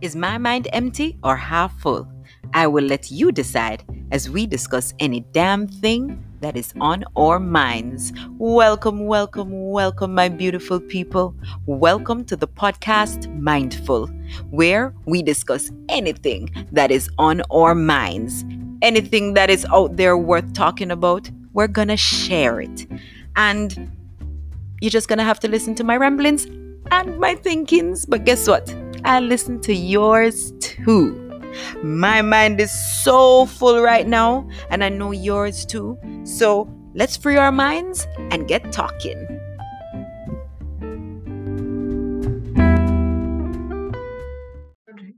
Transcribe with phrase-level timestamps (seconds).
[0.00, 2.10] Is my mind empty or half full?
[2.54, 7.38] I will let you decide as we discuss any damn thing that is on our
[7.38, 8.10] minds.
[8.38, 11.34] Welcome, welcome, welcome, my beautiful people.
[11.66, 14.06] Welcome to the podcast Mindful,
[14.48, 18.46] where we discuss anything that is on our minds.
[18.80, 22.86] Anything that is out there worth talking about, we're gonna share it.
[23.36, 23.92] And
[24.80, 26.46] you're just gonna have to listen to my ramblings
[26.90, 28.06] and my thinkings.
[28.06, 28.74] But guess what?
[29.04, 31.16] I listen to yours too.
[31.82, 32.70] My mind is
[33.02, 35.98] so full right now, and I know yours too.
[36.24, 39.26] So let's free our minds and get talking.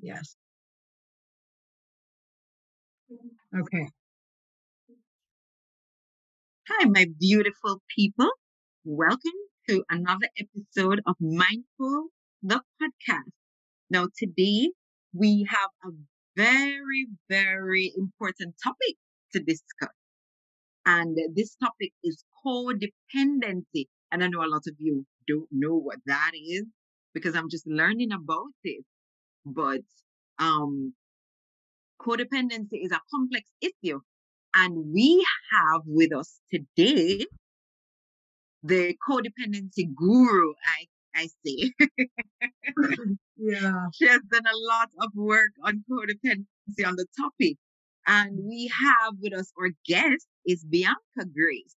[0.00, 0.36] Yes.
[3.54, 3.88] Okay.
[6.68, 8.30] Hi, my beautiful people.
[8.84, 9.38] Welcome
[9.68, 12.08] to another episode of Mindful,
[12.42, 13.30] the podcast.
[13.92, 14.70] Now, today
[15.12, 15.94] we have a
[16.34, 18.96] very, very important topic
[19.34, 19.90] to discuss.
[20.86, 23.88] And this topic is codependency.
[24.10, 26.64] And I know a lot of you don't know what that is
[27.12, 28.82] because I'm just learning about it.
[29.44, 29.82] But
[30.38, 30.94] um,
[32.00, 34.00] codependency is a complex issue.
[34.54, 37.26] And we have with us today
[38.62, 41.72] the codependency guru, I, I see.
[43.36, 43.86] yeah.
[43.94, 47.56] She has done a lot of work on codependency on the topic.
[48.06, 51.74] And we have with us our guest is Bianca Grace.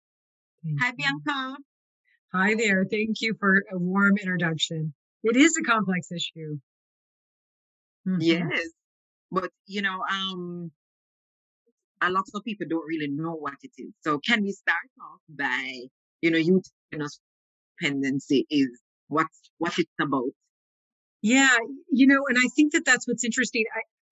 [0.63, 0.93] Thank Hi, you.
[0.97, 1.57] Bianca.
[2.33, 2.85] Hi there.
[2.89, 4.93] Thank you for a warm introduction.
[5.23, 6.59] It is a complex issue.
[8.07, 8.17] Mhm.
[8.21, 8.69] Yes.
[9.31, 10.71] But, you know, um,
[12.01, 13.93] a lot of people don't really know what it is.
[14.01, 15.87] So can we start off by,
[16.21, 16.61] you know, you
[16.91, 17.19] telling us
[17.79, 18.79] dependency is
[19.13, 20.31] what what it's about?
[21.21, 21.57] Yeah.
[21.91, 23.63] You know, and I think that that's what's interesting.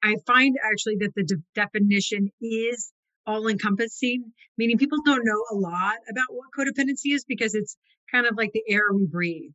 [0.04, 2.92] I, I find actually that the de- definition is
[3.28, 7.78] all encompassing, meaning people don't know a lot about what codependency is because it's
[8.12, 9.52] kind of like the air we breathe.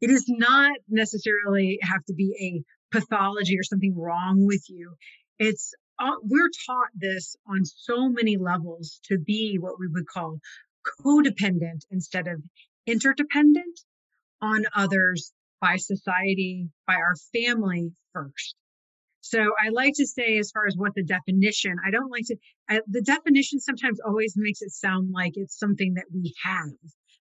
[0.00, 4.94] It does not necessarily have to be a pathology or something wrong with you.
[5.38, 10.38] It's uh, we're taught this on so many levels to be what we would call
[11.04, 12.40] codependent instead of
[12.86, 13.80] interdependent
[14.42, 18.54] on others by society, by our family first.
[19.20, 22.36] So I like to say, as far as what the definition, I don't like to,
[22.68, 26.72] I, the definition sometimes always makes it sound like it's something that we have,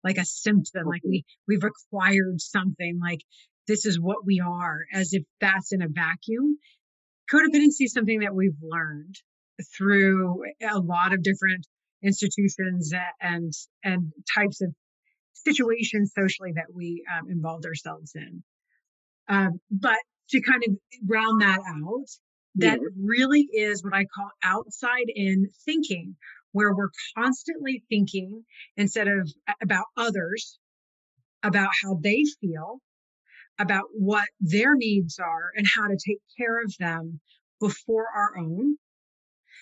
[0.03, 3.19] like a symptom, like we, we've acquired something, like
[3.67, 6.57] this is what we are, as if that's in a vacuum.
[7.31, 9.15] Codependency is something that we've learned
[9.77, 11.65] through a lot of different
[12.03, 12.91] institutions
[13.21, 13.53] and,
[13.83, 14.73] and types of
[15.45, 18.43] situations socially that we um, involved ourselves in.
[19.27, 19.97] Um, but
[20.29, 20.77] to kind of
[21.07, 22.05] round that out,
[22.57, 22.91] that Yes.
[22.97, 26.15] really is what I call outside in thinking,
[26.51, 28.45] where we're constantly thinking
[28.77, 29.29] instead of
[29.61, 30.59] about others,
[31.43, 32.81] about how they feel,
[33.59, 37.19] about what their needs are and how to take care of them
[37.59, 38.77] before our own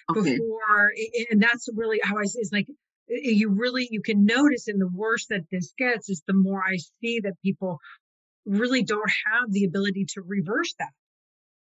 [0.09, 0.41] Okay.
[0.41, 0.91] before
[1.29, 2.67] and that's really how i see is like
[3.13, 6.77] you really you can notice in the worse that this gets is the more i
[7.01, 7.79] see that people
[8.45, 10.91] really don't have the ability to reverse that.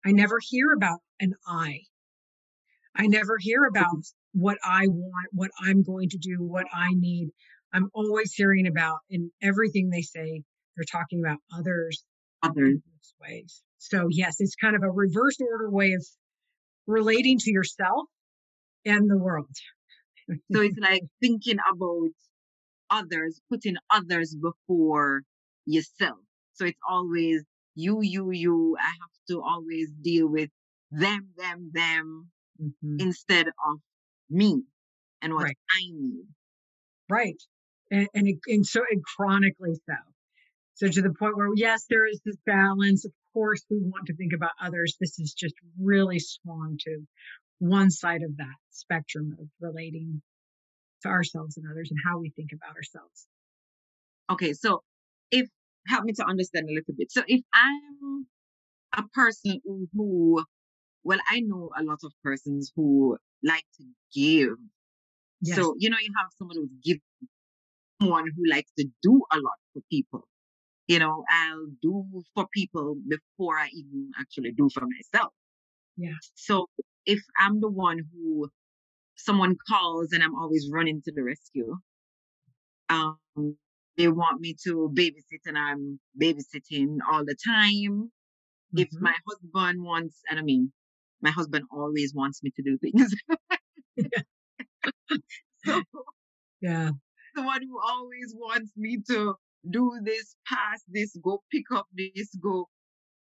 [0.05, 1.81] I never hear about an i.
[2.95, 7.31] I never hear about what i want what i'm going to do what i need.
[7.73, 10.43] I'm always hearing about in everything they say
[10.77, 12.05] they're talking about others
[12.45, 12.51] mm-hmm.
[12.51, 12.81] Others.
[13.21, 13.63] ways.
[13.79, 16.05] So yes it's kind of a reverse order way of
[16.87, 18.07] relating to yourself
[18.85, 19.49] and the world
[20.53, 22.11] So it's like thinking about
[22.91, 25.23] others, putting others before
[25.67, 26.19] yourself.
[26.55, 27.45] So it's always
[27.75, 28.77] you, you, you.
[28.79, 30.51] I have to always deal with
[30.91, 33.01] them, them, them Mhm.
[33.01, 33.81] instead of
[34.31, 34.63] me
[35.23, 35.59] and what Right.
[35.71, 36.27] I need.
[37.09, 37.43] Right.
[37.91, 39.95] And, and, it, and so, and chronically so.
[40.75, 43.05] So to the point where, yes, there is this balance.
[43.05, 44.97] Of course, we want to think about others.
[45.01, 47.07] This is just really swung to
[47.59, 50.23] one side of that spectrum of relating
[51.03, 53.27] to ourselves and others and how we think about ourselves.
[54.31, 54.83] Okay, so
[55.31, 55.49] if
[55.87, 57.11] help me to understand a little bit.
[57.11, 58.27] So if I'm
[58.93, 60.45] a person who,
[61.05, 64.57] well, I know a lot of persons who like to give.
[65.43, 65.57] Yes.
[65.57, 66.99] So you know, you have someone who's give
[68.01, 70.27] someone who likes to do a lot for people.
[70.89, 75.33] You know, I'll do for people before I even actually do for myself.
[75.97, 76.11] Yeah.
[76.35, 76.67] So
[77.07, 78.49] if I'm the one who
[79.17, 81.77] someone calls and I'm always running to the rescue,
[82.89, 83.19] um,
[83.97, 88.11] they want me to babysit and I'm babysitting all the time.
[88.75, 88.79] Mm-hmm.
[88.79, 90.73] If my husband wants, and I mean,
[91.23, 93.15] my husband always wants me to do things.
[95.65, 95.83] so,
[96.61, 96.91] yeah.
[97.35, 99.35] The one who always wants me to
[99.71, 102.69] do this, pass this, go pick up this, go.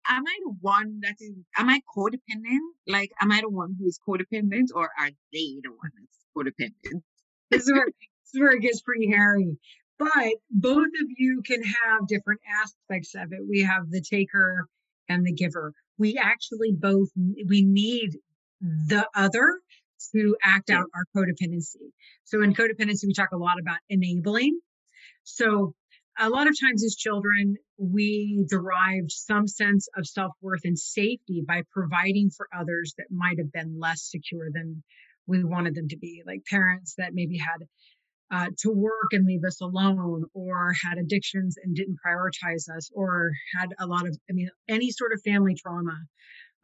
[0.09, 2.61] Am I the one that is, am I codependent?
[2.87, 7.03] Like, am I the one who is codependent or are they the one that's codependent?
[7.51, 7.87] this, is where,
[8.23, 9.59] this is where it gets pretty hairy.
[9.99, 13.41] But both of you can have different aspects of it.
[13.49, 14.69] We have the taker
[15.09, 15.73] and the giver.
[15.99, 18.19] We actually both, we need
[18.61, 19.61] the other
[20.15, 21.91] to act out our codependency.
[22.25, 24.59] So in codependency, we talk a lot about enabling.
[25.25, 25.75] So
[26.19, 31.43] a lot of times as children, we derived some sense of self worth and safety
[31.47, 34.83] by providing for others that might have been less secure than
[35.27, 37.67] we wanted them to be, like parents that maybe had
[38.31, 43.31] uh, to work and leave us alone, or had addictions and didn't prioritize us, or
[43.59, 45.97] had a lot of, I mean, any sort of family trauma.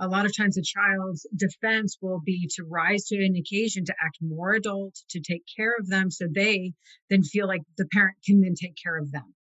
[0.01, 3.95] A lot of times, a child's defense will be to rise to an occasion to
[4.05, 6.73] act more adult, to take care of them, so they
[7.11, 9.35] then feel like the parent can then take care of them.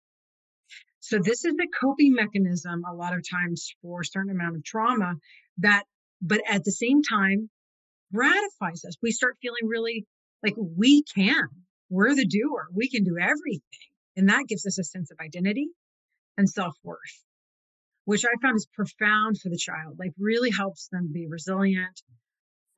[1.12, 4.64] So this is the coping mechanism a lot of times for a certain amount of
[4.64, 5.16] trauma
[5.58, 5.84] that,
[6.22, 7.50] but at the same time,
[8.14, 8.94] gratifies us.
[9.02, 10.06] We start feeling really
[10.42, 11.48] like we can.
[11.90, 12.68] We're the doer.
[12.72, 13.60] We can do everything.
[14.16, 15.68] And that gives us a sense of identity
[16.38, 16.98] and self worth,
[18.06, 22.00] which I found is profound for the child, like really helps them be resilient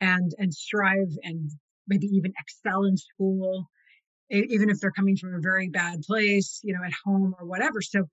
[0.01, 1.53] and, and strive and
[1.87, 3.69] maybe even excel in school,
[4.29, 7.81] even if they're coming from a very bad place, you know, at home or whatever.
[7.81, 8.09] So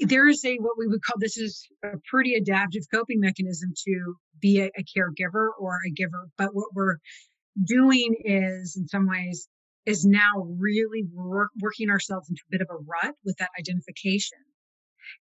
[0.00, 4.14] there is a what we would call this is a pretty adaptive coping mechanism to
[4.40, 6.96] be a, a caregiver or a giver but what we're
[7.64, 9.48] doing is in some ways
[9.86, 14.38] is now really work, working ourselves into a bit of a rut with that identification.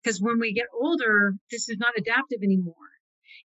[0.03, 2.75] Because when we get older this is not adaptive anymore.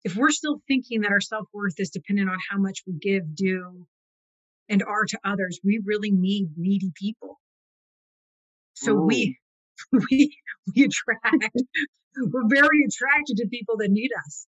[0.04, 3.86] If we're still thinking that our self-worth is dependent on how much we give do
[4.68, 7.38] and are to others we really need needy people.
[8.74, 9.06] So Ooh.
[9.06, 9.38] we
[9.92, 10.36] we
[10.74, 11.46] we attract
[12.16, 14.46] we're very attracted to people that need us.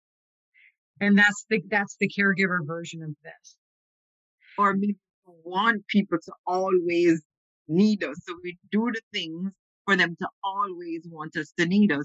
[1.01, 3.57] And that's the that's the caregiver version of this.
[4.59, 4.97] Or we
[5.45, 7.23] want people to always
[7.69, 9.53] need us so we do the things
[9.87, 12.05] for them to always want us to need us.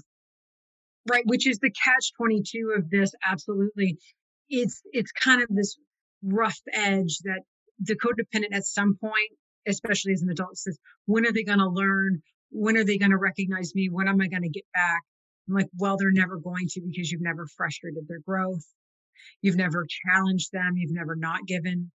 [1.08, 3.98] Right which is the catch 22 of this absolutely.
[4.48, 5.76] It's it's kind of this
[6.22, 7.42] rough edge that
[7.80, 9.30] the codependent at some point
[9.66, 13.10] especially as an adult says when are they going to learn when are they going
[13.10, 13.88] to recognize me?
[13.88, 15.02] When am I going to get back?
[15.48, 18.64] I'm like, well, they're never going to because you've never frustrated their growth.
[19.42, 20.74] You've never challenged them.
[20.76, 21.90] You've never not given.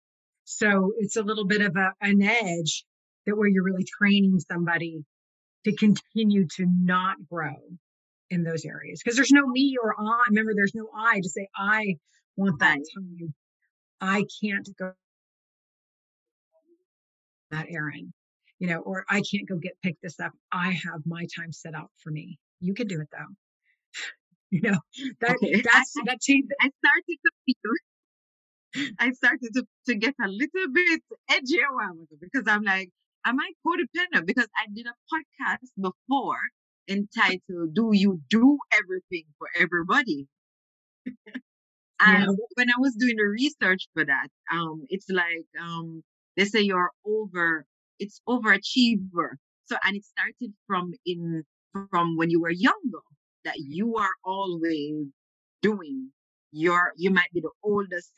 [0.45, 2.85] So it's a little bit of a, an edge
[3.25, 5.03] that where you're really training somebody
[5.65, 7.55] to continue to not grow
[8.29, 10.23] in those areas because there's no me or I.
[10.29, 11.95] Remember, there's no I to say, I
[12.35, 13.33] want that time.
[14.01, 14.91] I can't go
[17.51, 18.11] that errand
[18.63, 20.31] you know, or I can't go get pick this up.
[20.53, 22.39] I have my time set out for me.
[22.61, 23.35] You can do it though.
[24.51, 24.79] you know,
[25.19, 25.61] that okay.
[25.61, 26.45] that's I, that change.
[26.61, 31.91] I started to feel I started to, to get a little bit edgy a while
[31.91, 32.89] ago because I'm like,
[33.25, 34.25] am I codependent?
[34.25, 36.39] Because I did a podcast before
[36.87, 40.25] entitled Do You Do Everything for Everybody?
[41.05, 41.17] and
[41.99, 42.27] yeah.
[42.55, 46.01] when I was doing the research for that, um, it's like um,
[46.37, 47.65] they say you're over
[48.03, 49.29] it's overachiever.
[49.65, 51.43] So, and it started from in,
[51.89, 53.05] from when you were younger
[53.45, 55.07] that you are always
[55.61, 56.11] doing
[56.51, 58.11] your, you might be the oldest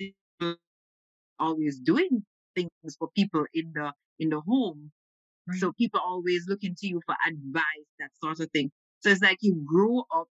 [1.39, 2.23] always doing
[2.55, 4.91] things for people in the, in the home.
[5.47, 5.59] Right.
[5.59, 8.71] So people always looking to you for advice, that sort of thing.
[9.01, 10.27] So it's like you grow up.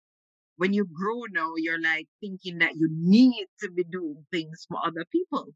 [0.56, 4.78] When you grow now, you're like thinking that you need to be doing things for
[4.84, 5.46] other people.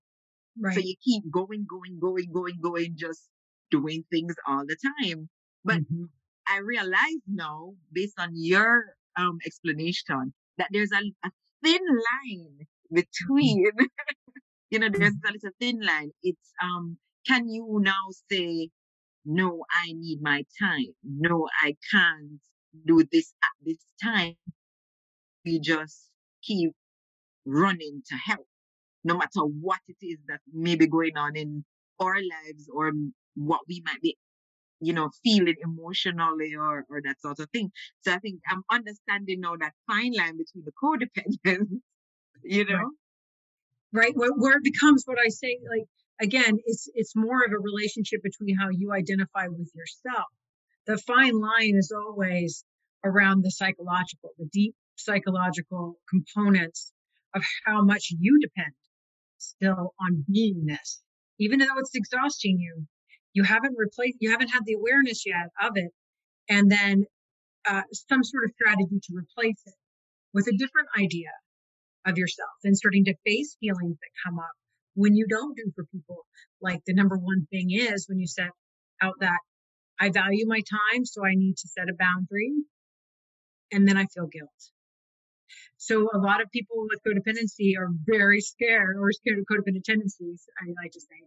[0.58, 0.74] Right.
[0.74, 3.28] So you keep going, going, going, going, going, just
[3.72, 5.28] doing things all the time.
[5.64, 6.04] But mm-hmm.
[6.46, 8.84] I realize now, based on your
[9.16, 11.30] um, explanation, that there's a, a
[11.64, 13.64] thin line between,
[14.70, 15.28] you know, there's mm-hmm.
[15.28, 16.12] a little thin line.
[16.22, 18.68] It's, um, can you now say,
[19.24, 20.94] no, I need my time.
[21.04, 22.40] No, I can't
[22.86, 24.34] do this at this time.
[25.44, 26.08] We just
[26.42, 26.72] keep
[27.44, 28.46] running to help,
[29.04, 31.64] no matter what it is that may be going on in
[32.00, 32.92] our lives or
[33.34, 34.16] what we might be
[34.82, 37.70] you know, feeling emotionally or, or that sort of thing.
[38.00, 41.80] So I think I'm understanding now that fine line between the codependence,
[42.42, 42.90] you know.
[43.92, 44.06] Right.
[44.06, 44.16] right.
[44.16, 45.86] Where, where it becomes what I say, like
[46.20, 50.26] again, it's it's more of a relationship between how you identify with yourself.
[50.86, 52.64] The fine line is always
[53.04, 56.92] around the psychological, the deep psychological components
[57.34, 58.72] of how much you depend
[59.38, 61.00] still on beingness.
[61.38, 62.86] Even though it's exhausting you,
[63.34, 65.90] you haven't replaced, you haven't had the awareness yet of it.
[66.48, 67.04] And then
[67.66, 69.74] uh, some sort of strategy to replace it
[70.34, 71.30] with a different idea
[72.06, 74.52] of yourself and starting to face feelings that come up
[74.94, 76.26] when you don't do for people.
[76.60, 78.50] Like the number one thing is when you set
[79.00, 79.38] out that
[80.00, 82.52] I value my time, so I need to set a boundary.
[83.70, 84.50] And then I feel guilt.
[85.76, 90.44] So a lot of people with codependency are very scared or scared of codependent tendencies,
[90.60, 91.22] I like to say,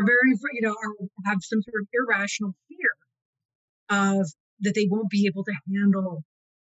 [0.00, 2.90] are very, you know, are, have some sort of irrational fear
[3.90, 4.26] of
[4.60, 6.22] that they won't be able to handle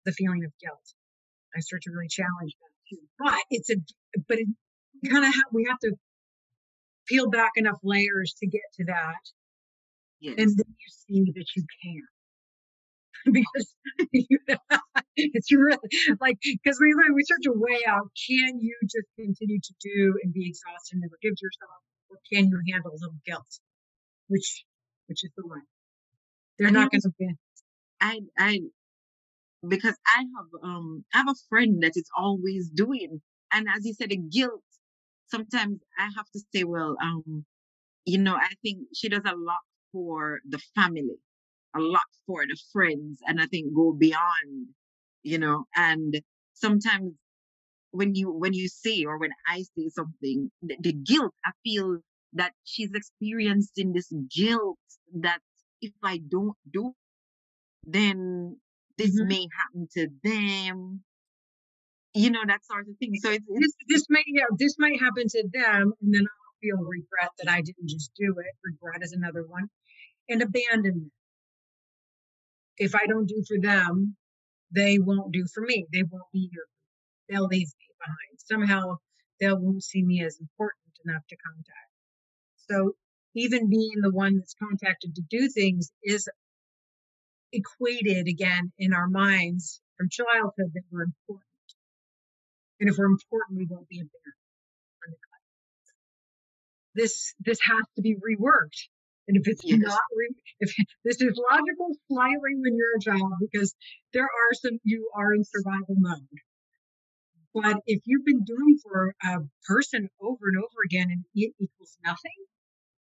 [0.05, 0.93] the feeling of guilt.
[1.55, 3.01] I start to really challenge that too.
[3.19, 3.75] But it's a,
[4.27, 4.47] but it
[5.09, 5.93] kind of ha- we have to
[7.07, 9.23] peel back enough layers to get to that,
[10.19, 10.35] yes.
[10.37, 12.01] and then you see that you can.
[13.31, 13.73] because
[15.15, 15.77] it's really
[16.21, 20.31] like because we we start to weigh out can you just continue to do and
[20.31, 23.59] be exhausted and never give to yourself or can you handle a little guilt
[24.27, 24.65] which
[25.07, 25.61] which is the one?
[26.57, 27.29] They're not going to be
[28.01, 28.59] i i
[29.67, 33.21] because i have um i have a friend that is always doing
[33.51, 34.61] and as you said the guilt
[35.27, 37.45] sometimes i have to say well um
[38.05, 41.17] you know i think she does a lot for the family
[41.75, 44.67] a lot for the friends and I think go beyond,
[45.23, 46.21] you know, and
[46.53, 47.13] sometimes
[47.95, 51.99] when you when you say or when I say something, the, the guilt, I feel
[52.33, 54.77] that she's experiencing this guilt
[55.21, 55.39] that
[55.81, 56.93] if I don't do,
[57.85, 58.57] then
[58.97, 59.27] this mm-hmm.
[59.27, 61.01] may happen to them.
[62.13, 63.13] You know, that sort of thing.
[63.21, 66.77] So it's, this this may yeah, this might happen to them and then I'll feel
[66.77, 68.55] regret that I didn't just do it.
[68.63, 69.67] Regret is another one.
[70.29, 71.11] And abandonment
[72.77, 74.15] if I don't do for them,
[74.73, 75.85] they won't do for me.
[75.91, 76.65] They won't be here.
[77.29, 78.39] They'll leave me behind.
[78.39, 78.97] Somehow
[79.39, 81.91] they won't see me as important enough to contact.
[82.69, 82.95] So
[83.35, 86.27] even being the one that's contacted to do things is
[87.51, 91.45] equated again in our minds from childhood that we're important.
[92.79, 94.11] And if we're important, we won't be abandoned.
[96.93, 98.87] This this has to be reworked
[99.27, 99.79] and if it's yes.
[99.81, 99.99] not,
[100.59, 100.73] if
[101.03, 103.73] this is logical slightly when you're a child, because
[104.13, 106.27] there are some, you are in survival mode.
[107.55, 111.97] But if you've been doing for a person over and over again and it equals
[112.03, 112.45] nothing,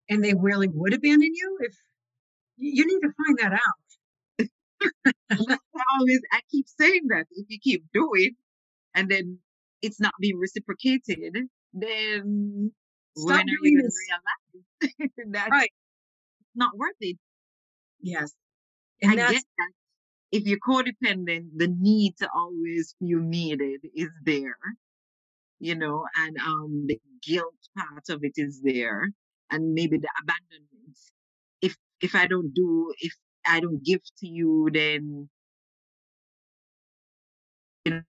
[0.09, 1.75] and they really would abandon you, if
[2.57, 4.49] you need to find that out.
[5.31, 8.37] I always, I keep saying that if you keep doing,
[8.95, 9.39] and then
[9.83, 11.37] it's not being reciprocated,
[11.73, 12.73] then
[13.17, 15.71] Stop when are you going to realize that right
[16.55, 17.17] not worth it.
[18.01, 18.33] Yes.
[19.03, 19.71] And I get that.
[20.35, 24.59] If you're codependent, the need to always feel needed is there,
[25.61, 29.11] you know, and um the guilt part of it is there,
[29.51, 30.99] and maybe the abandonment.
[31.63, 33.15] If if I don't do, if
[33.47, 35.29] I don't give to you, then
[37.85, 38.03] you know,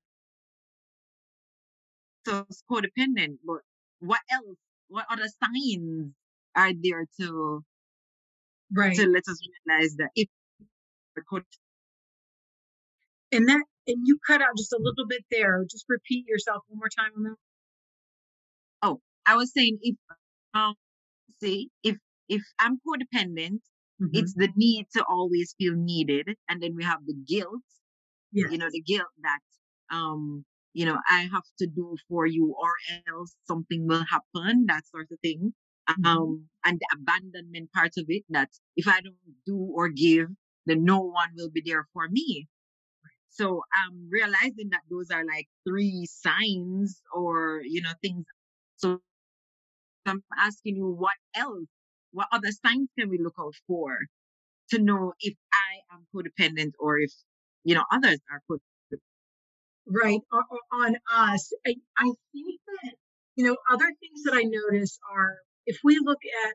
[2.25, 3.37] so it's codependent.
[3.45, 3.61] But
[3.99, 4.57] what else?
[4.87, 6.13] What other signs
[6.55, 7.63] are there to
[8.71, 10.27] right to let us realize that if
[13.31, 16.79] and that and you cut out just a little bit there just repeat yourself one
[16.79, 17.35] more time on that
[18.81, 19.95] oh i was saying if
[20.53, 20.73] um
[21.41, 21.97] see if
[22.29, 23.59] if i'm codependent
[24.01, 24.07] mm-hmm.
[24.13, 27.61] it's the need to always feel needed and then we have the guilt
[28.31, 28.51] yes.
[28.51, 32.71] you know the guilt that um you know i have to do for you or
[33.13, 35.53] else something will happen that sort of thing
[35.89, 36.05] Mm-hmm.
[36.05, 39.15] um, and the abandonment part of it that if I don't
[39.45, 40.29] do or give,
[40.65, 42.47] then no one will be there for me.
[43.35, 48.25] So I'm realizing that those are like three signs or, you know, things.
[48.77, 48.99] So
[50.05, 51.67] I'm asking you what else,
[52.11, 53.97] what other signs can we look out for
[54.71, 57.11] to know if I am codependent or if,
[57.65, 58.99] you know, others are codependent?
[59.87, 60.21] Right.
[60.73, 61.53] On us.
[61.67, 62.93] I, I think that,
[63.35, 66.53] you know, other things that I notice are if we look at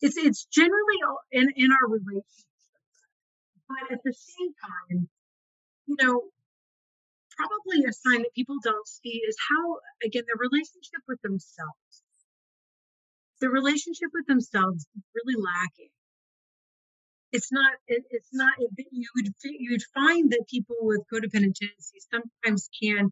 [0.00, 0.98] it's it's generally
[1.32, 2.46] in in our relationships,
[3.68, 5.08] but at the same time,
[5.86, 6.22] you know,
[7.36, 12.02] probably a sign that people don't see is how again the relationship with themselves,
[13.40, 15.90] the relationship with themselves is really lacking.
[17.32, 17.72] It's not.
[17.86, 18.54] It, it's not.
[18.58, 23.10] It, you would you would find that people with codependent tendencies sometimes can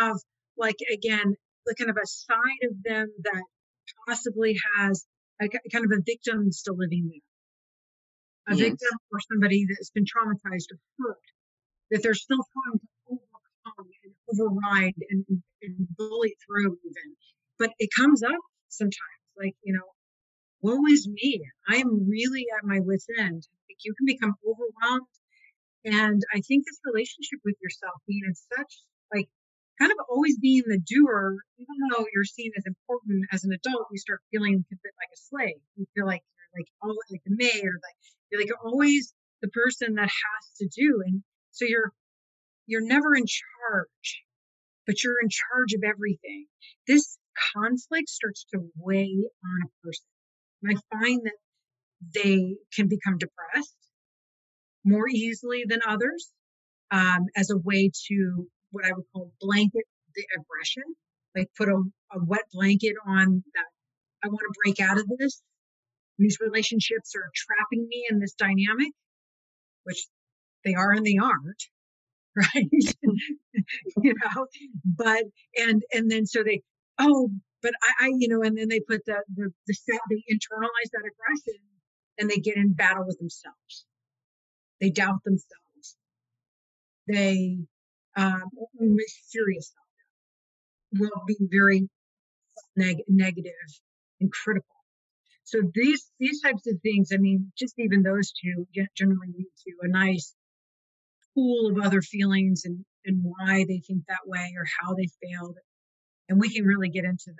[0.00, 0.16] have
[0.56, 1.36] like again
[1.66, 3.42] the kind of a side of them that
[4.06, 5.06] possibly has
[5.40, 7.33] a kind of a victim still living there.
[8.48, 8.70] A yes.
[8.70, 11.24] victim or somebody that's been traumatized or hurt,
[11.90, 15.24] that they're still trying to overcome and override and,
[15.62, 17.16] and bully through even.
[17.58, 19.88] But it comes up sometimes, like, you know,
[20.60, 21.40] woe is me.
[21.68, 23.46] I am really at my wit's end.
[23.68, 25.14] Like you can become overwhelmed.
[25.84, 28.82] And I think this relationship with yourself being in such
[29.12, 29.28] like
[29.78, 33.88] kind of always being the doer, even though you're seen as important as an adult,
[33.92, 35.60] you start feeling a bit like a slave.
[35.76, 36.22] You feel like
[36.56, 37.96] like all like the maid or like
[38.30, 41.02] you're like always the person that has to do.
[41.04, 41.92] And so you're
[42.66, 44.22] you're never in charge,
[44.86, 46.46] but you're in charge of everything.
[46.86, 47.18] This
[47.54, 50.06] conflict starts to weigh on a person.
[50.62, 51.38] And I find that
[52.14, 53.76] they can become depressed
[54.84, 56.30] more easily than others
[56.90, 59.84] um, as a way to what I would call blanket
[60.14, 60.84] the aggression,
[61.34, 61.76] like put a,
[62.12, 63.66] a wet blanket on that.
[64.24, 65.42] I want to break out of this.
[66.18, 68.92] These relationships are trapping me in this dynamic,
[69.84, 70.06] which
[70.64, 71.62] they are and they aren't,
[72.36, 72.70] right?
[74.02, 74.46] you know,
[74.84, 75.24] but
[75.56, 76.62] and and then so they,
[76.98, 77.30] oh,
[77.62, 79.74] but I, I you know, and then they put the the the
[80.10, 81.60] they internalize that aggression
[82.18, 83.86] and they get in battle with themselves.
[84.80, 85.96] They doubt themselves.
[87.08, 87.58] They
[88.16, 88.50] um,
[89.26, 89.72] serious
[90.92, 91.88] will be very
[92.76, 93.52] neg- negative
[94.20, 94.73] and critical.
[95.44, 99.72] So these these types of things, I mean, just even those two generally lead to
[99.82, 100.34] a nice
[101.34, 105.56] pool of other feelings and and why they think that way or how they failed,
[106.28, 107.32] and we can really get into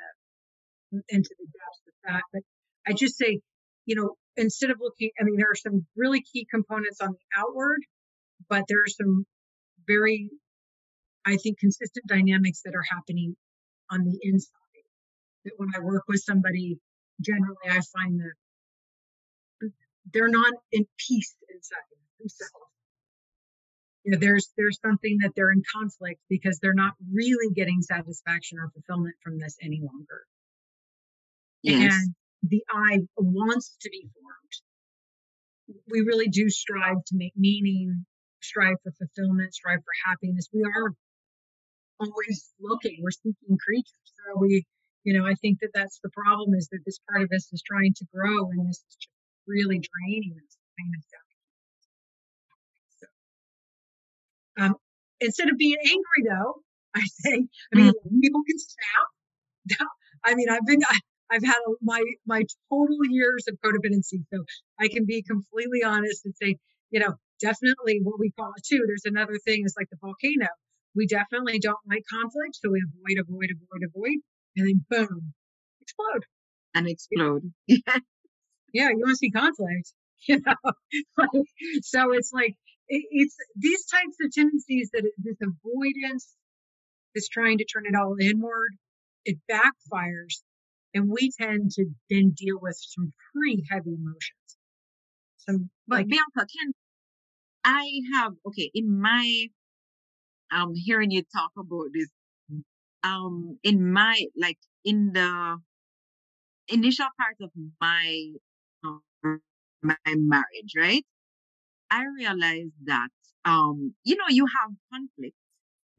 [0.92, 2.22] the into the depths of that.
[2.32, 2.42] But
[2.86, 3.40] I just say,
[3.86, 7.40] you know, instead of looking, I mean, there are some really key components on the
[7.40, 7.80] outward,
[8.48, 9.26] but there are some
[9.86, 10.30] very
[11.24, 13.36] I think, consistent dynamics that are happening
[13.90, 14.50] on the inside.
[15.44, 16.78] That when I work with somebody,
[17.20, 19.70] generally I find that
[20.12, 21.78] they're not in peace inside
[22.18, 22.52] themselves.
[24.04, 28.58] You know, there's there's something that they're in conflict because they're not really getting satisfaction
[28.58, 30.26] or fulfillment from this any longer.
[31.62, 31.94] Yes.
[31.94, 35.80] And the I wants to be formed.
[35.90, 38.04] We really do strive to make meaning,
[38.42, 40.48] strive for fulfillment, strive for happiness.
[40.52, 40.92] We are
[41.98, 42.98] always looking.
[43.00, 44.12] We're seeking creatures.
[44.16, 44.66] So we,
[45.04, 47.62] you know, I think that that's the problem is that this part of us is
[47.62, 49.08] trying to grow and this is
[49.46, 51.28] really draining us kind of stuff.
[54.58, 54.74] So, um,
[55.20, 56.54] instead of being angry though,
[56.96, 58.20] I say, I mean, mm-hmm.
[58.20, 59.88] people can snap.
[60.24, 60.98] I mean, I've been, I,
[61.30, 64.44] I've had a, my my total years of codependency, so
[64.80, 66.56] I can be completely honest and say,
[66.90, 68.84] you know, definitely what we call it too.
[68.86, 70.48] There's another thing is like the volcano
[70.94, 74.18] we definitely don't like conflict, so we avoid, avoid, avoid, avoid,
[74.56, 75.34] and then boom,
[75.80, 76.24] explode.
[76.74, 77.52] And explode.
[78.72, 79.92] yeah, you want to see conflict,
[80.28, 80.72] you know.
[81.82, 82.56] so it's like
[82.88, 86.28] it, it's these types of tendencies that this avoidance
[87.14, 88.72] is trying to turn it all inward.
[89.24, 90.42] It backfires,
[90.94, 94.58] and we tend to then deal with some pretty heavy emotions.
[95.38, 96.72] Some, but like, Bianca, can
[97.64, 99.46] I have okay in my
[100.52, 102.08] um hearing you talk about this
[103.04, 105.58] um in my like in the
[106.68, 108.32] initial part of my
[108.84, 109.02] um,
[109.82, 111.04] my marriage right?
[111.90, 113.08] I realized that
[113.44, 115.36] um you know you have conflict.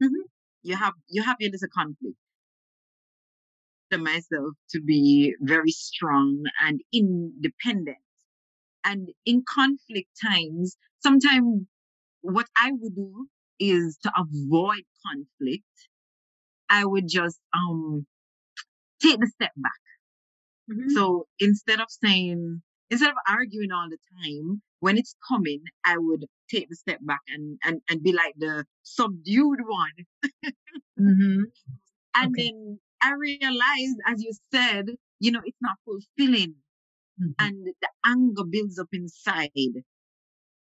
[0.02, 0.26] Mm-hmm.
[0.62, 2.16] you have you have as a conflict.
[3.90, 7.98] To myself to be very strong and independent.
[8.84, 11.66] And in conflict times sometimes
[12.22, 13.28] what i would do
[13.60, 15.88] is to avoid conflict,
[16.68, 18.06] I would just um
[19.02, 19.72] take the step back.
[20.70, 20.90] Mm-hmm.
[20.90, 26.26] So instead of saying, instead of arguing all the time, when it's coming, I would
[26.50, 30.42] take the step back and and, and be like the subdued one.
[30.98, 31.42] mm-hmm.
[32.18, 32.44] And okay.
[32.44, 34.86] then I realized, as you said,
[35.20, 36.54] you know, it's not fulfilling.
[37.20, 37.32] Mm-hmm.
[37.38, 39.50] And the anger builds up inside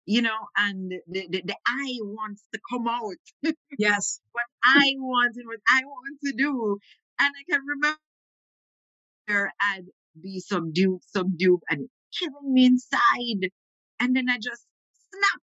[0.07, 3.17] you know, and the, the, the I wants to come out.
[3.79, 4.21] Yes.
[4.33, 6.79] what I want and what I want to do.
[7.19, 7.99] And I can remember
[9.61, 9.87] I'd
[10.21, 11.89] be subdued, subdued, and
[12.19, 13.51] killing me inside.
[14.01, 14.67] And then I just
[15.11, 15.41] snap.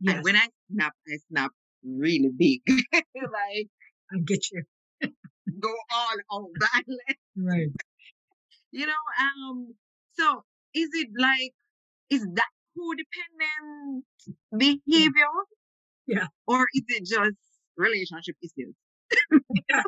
[0.00, 0.14] Yes.
[0.14, 1.50] And when I snap, I snap
[1.84, 2.60] really big.
[2.92, 3.68] like,
[4.12, 4.62] I get you.
[5.60, 7.18] go all out violent.
[7.36, 7.72] Right.
[8.70, 9.74] You know, um,
[10.12, 11.52] so is it like,
[12.10, 12.48] is that
[12.78, 14.02] codependent
[14.56, 15.26] behavior?
[16.06, 16.26] Yeah.
[16.46, 17.36] Or is it just
[17.76, 18.74] relationship issues?
[19.68, 19.82] yeah.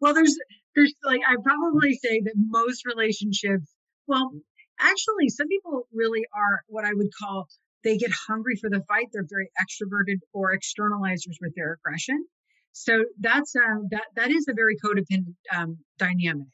[0.00, 0.36] Well, there's,
[0.74, 3.68] there's like, I probably say that most relationships,
[4.06, 4.32] well,
[4.80, 7.46] actually, some people really are what I would call
[7.84, 9.08] they get hungry for the fight.
[9.12, 12.24] They're very extroverted or externalizers with their aggression.
[12.72, 16.48] So that's uh, that that is a very codependent um, dynamic,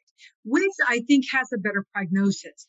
[0.45, 2.67] which I think has a better prognosis,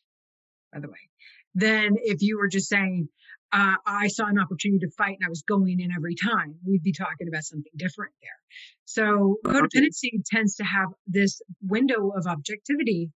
[0.71, 1.09] by the way,
[1.55, 3.09] than if you were just saying,
[3.53, 6.55] uh, I saw an opportunity to fight and I was going in every time.
[6.65, 8.29] We'd be talking about something different there.
[8.85, 13.09] So codependency tends to have this window of objectivity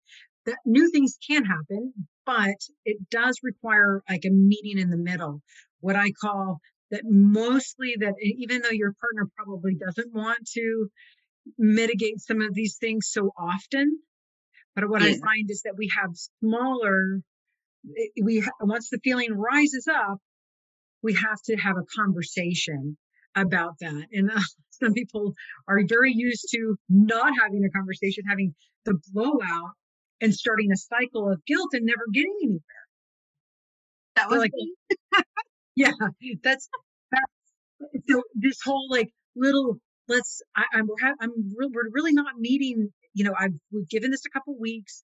[0.45, 1.93] that new things can happen,
[2.25, 5.41] but it does require like a meeting in the middle.
[5.79, 6.59] What I call
[6.91, 10.87] that mostly that even though your partner probably doesn't want to
[11.57, 13.99] mitigate some of these things so often,
[14.75, 15.09] but what yeah.
[15.09, 17.21] I find is that we have smaller
[18.21, 20.17] we once the feeling rises up,
[21.01, 22.97] we have to have a conversation
[23.35, 24.07] about that.
[24.11, 24.39] And uh,
[24.71, 25.33] some people
[25.67, 29.71] are very used to not having a conversation, having the blowout
[30.21, 32.61] and starting a cycle of guilt and never getting anywhere.
[34.15, 34.51] That was like,
[35.75, 35.91] yeah,
[36.43, 36.69] that's,
[37.11, 37.35] that's
[38.09, 40.87] so this whole like little let's I, am
[41.19, 42.89] I'm re- we're really not meeting.
[43.13, 45.03] You know, I've we've given this a couple weeks.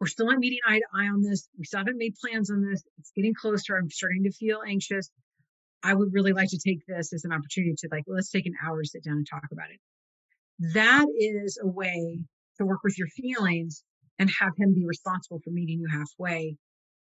[0.00, 1.48] We're still not meeting eye to eye on this.
[1.58, 2.82] We still haven't made plans on this.
[2.98, 3.76] It's getting closer.
[3.76, 5.10] I'm starting to feel anxious.
[5.82, 8.54] I would really like to take this as an opportunity to like, let's take an
[8.64, 9.80] hour sit down and talk about it.
[10.74, 12.24] That is a way
[12.58, 13.84] to work with your feelings
[14.18, 16.56] and have him be responsible for meeting you halfway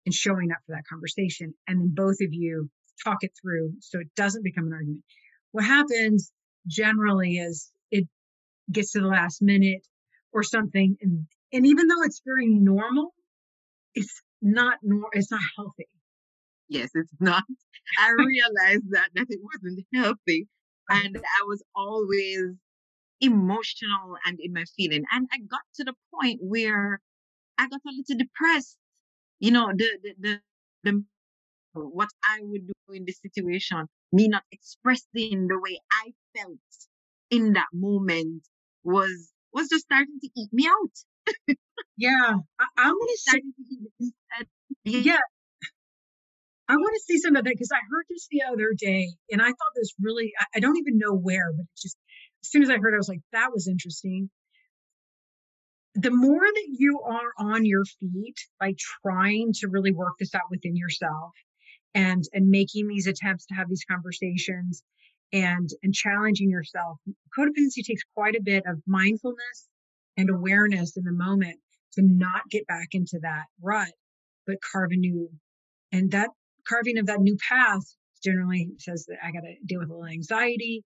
[0.06, 1.54] and showing up for that conversation.
[1.68, 2.70] And then both of you
[3.04, 5.04] talk it through so it doesn't become an argument.
[5.52, 6.32] What happens
[6.66, 8.08] generally is it
[8.70, 9.86] gets to the last minute
[10.32, 10.96] or something.
[11.00, 13.14] And, and even though it's very normal,
[13.94, 15.86] it's not nor it's not healthy.
[16.68, 17.44] Yes, it's not.
[17.98, 20.48] I realized that that it wasn't healthy.
[20.90, 22.54] And I was always
[23.20, 25.04] emotional and in my feeling.
[25.12, 27.00] And I got to the point where
[27.58, 28.76] I got a little depressed.
[29.40, 30.40] You know, the, the, the,
[30.84, 31.04] the
[31.74, 36.58] what I would do in this situation, me not expressing the way I felt
[37.30, 38.42] in that moment
[38.84, 40.96] was was just starting to eat me out.
[41.96, 43.40] Yeah, I, am gonna say,
[44.84, 45.18] yeah,
[46.68, 49.42] I want to see some of that because I heard this the other day, and
[49.42, 50.32] I thought this really.
[50.38, 51.96] I, I don't even know where, but it's just
[52.42, 54.30] as soon as I heard, I was like, that was interesting.
[55.94, 60.50] The more that you are on your feet by trying to really work this out
[60.50, 61.32] within yourself
[61.94, 64.82] and and making these attempts to have these conversations
[65.32, 66.98] and and challenging yourself,
[67.38, 69.68] codependency takes quite a bit of mindfulness
[70.16, 71.58] and awareness in the moment
[71.94, 73.92] to not get back into that rut,
[74.46, 75.30] but carve a new
[75.92, 76.30] and that
[76.66, 77.84] carving of that new path
[78.24, 80.84] generally says that I got to deal with a little anxiety,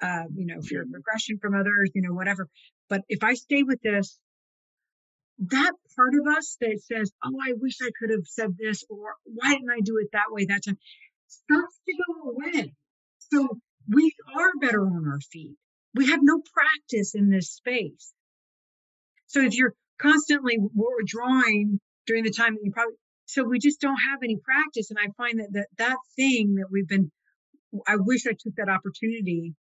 [0.00, 2.48] uh, you know, fear of regression from others, you know, whatever.
[2.88, 4.18] But if I stay with this,
[5.38, 9.14] that part of us that says, "Oh, I wish I could have said this," or
[9.24, 10.78] "Why didn't I do it that way that time,"
[11.28, 12.74] starts to go away.
[13.18, 15.56] So we are better on our feet.
[15.94, 18.12] We have no practice in this space.
[19.30, 22.94] So if you're constantly withdrawing during the time that you probably,
[23.26, 24.90] so we just don't have any practice.
[24.90, 27.12] And I find that that, that thing that we've been,
[27.86, 29.54] I wish I took that opportunity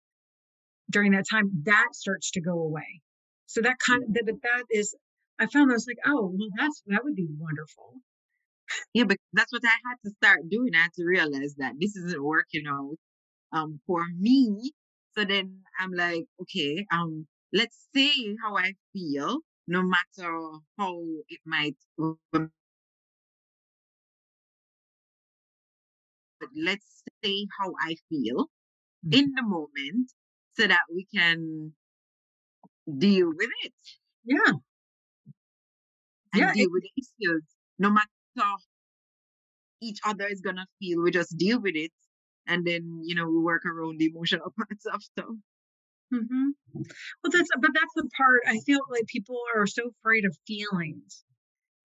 [0.90, 3.02] during that time, that starts to go away.
[3.44, 4.96] So that kind of, that, that is,
[5.38, 8.00] I found I was like, oh, well, that's, that would be wonderful.
[8.94, 10.70] Yeah, but that's what I had to start doing.
[10.74, 12.96] I had to realize that this isn't working out
[13.52, 14.72] um for me.
[15.16, 20.33] So then I'm like, okay, um, let's say how I feel, no matter
[20.78, 21.76] how it might
[26.40, 28.46] but let's say how I feel
[29.07, 29.12] mm-hmm.
[29.12, 30.11] in the moment
[30.54, 31.72] so that we can
[32.98, 33.72] deal with it.
[34.24, 34.52] Yeah.
[36.33, 37.42] And yeah, deal it, with the issues.
[37.78, 38.57] No matter how
[39.81, 41.92] each other is gonna feel, we just deal with it.
[42.46, 45.35] And then, you know, we work around the emotional parts of stuff.
[46.12, 46.49] Mm-hmm.
[46.75, 51.25] Well, that's but that's the part I feel like people are so afraid of feelings.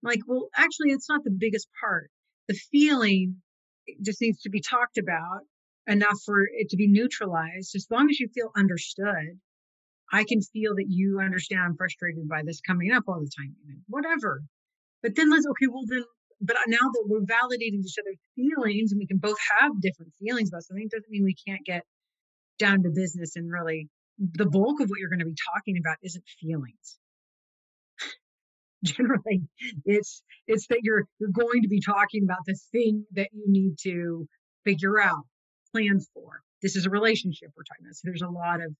[0.02, 2.10] Like, well, actually, it's not the biggest part.
[2.48, 3.36] The feeling
[4.02, 5.40] just needs to be talked about
[5.86, 7.74] enough for it to be neutralized.
[7.74, 9.38] As long as you feel understood,
[10.12, 13.54] I can feel that you understand I'm frustrated by this coming up all the time,
[13.88, 14.42] whatever.
[15.02, 16.04] But then let's, okay, well, then,
[16.40, 20.48] but now that we're validating each other's feelings and we can both have different feelings
[20.50, 21.82] about something, doesn't mean we can't get
[22.58, 25.96] down to business and really the bulk of what you're going to be talking about
[26.02, 26.98] isn't feelings
[28.84, 29.42] generally
[29.84, 33.76] it's it's that you're you're going to be talking about the thing that you need
[33.78, 34.28] to
[34.64, 35.24] figure out
[35.74, 36.42] plan for.
[36.62, 37.96] This is a relationship we're talking about.
[37.96, 38.72] So there's a lot of,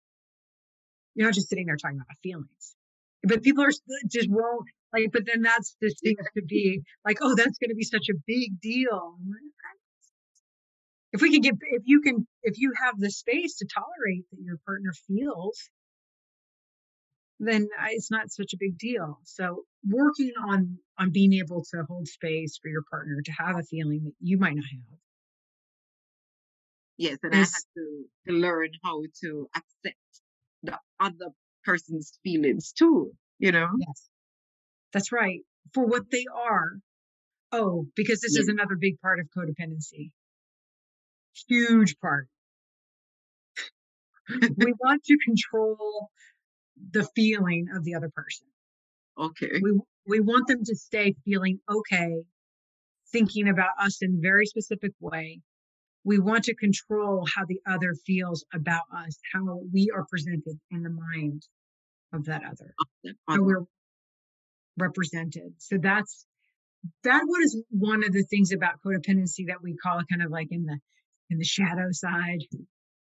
[1.14, 2.76] you're not just sitting there talking about feelings.
[3.22, 7.18] But people are uh, just won't like, but then that's just seems to be like,
[7.20, 9.16] oh, that's going to be such a big deal.
[11.14, 14.42] If we could get if you can if you have the space to tolerate that
[14.42, 15.70] your partner feels
[17.40, 19.18] then it's not such a big deal.
[19.24, 23.62] So working on on being able to hold space for your partner to have a
[23.62, 24.98] feeling that you might not have.
[26.96, 29.98] Yes and is, i had to, to learn how to accept
[30.62, 31.30] the other
[31.64, 33.68] person's feelings too you know?
[33.80, 34.08] Yes.
[34.92, 35.40] That's right.
[35.74, 36.78] For what they are.
[37.50, 40.12] Oh because this is another big part of codependency
[41.48, 42.28] huge part.
[44.30, 46.08] we want to control
[46.90, 48.46] the feeling of the other person.
[49.18, 49.60] Okay.
[49.62, 52.22] We we want them to stay feeling okay,
[53.12, 55.40] thinking about us in a very specific way.
[56.04, 60.82] We want to control how the other feels about us, how we are presented in
[60.82, 61.42] the mind
[62.12, 62.74] of that other,
[63.26, 63.64] how we're
[64.76, 65.54] represented.
[65.58, 66.26] So that's
[67.02, 70.64] that was one of the things about codependency that we call kind of like in
[70.64, 70.78] the
[71.30, 72.40] in the shadow side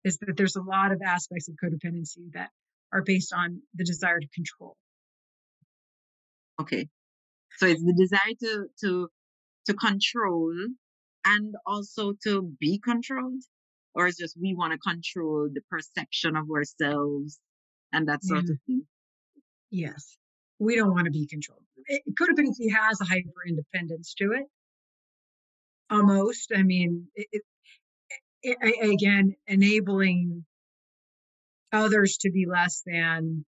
[0.04, 2.50] is that there's a lot of aspects of codependency that
[2.92, 4.76] are based on the desire to control.
[6.60, 6.88] Okay.
[7.58, 9.08] So it's the desire to to
[9.66, 10.52] to control
[11.26, 13.42] and also to be controlled?
[13.94, 17.38] Or is just we want to control the perception of ourselves
[17.92, 18.52] and that sort yeah.
[18.52, 18.66] of mm.
[18.66, 18.86] thing?
[19.70, 20.16] Yes.
[20.58, 21.62] We don't want to be controlled.
[21.86, 24.44] It, codependency has a hyper independence to it.
[25.90, 26.52] Almost.
[26.54, 27.42] I mean, it,
[28.44, 30.44] again, enabling
[31.72, 33.44] others to be less than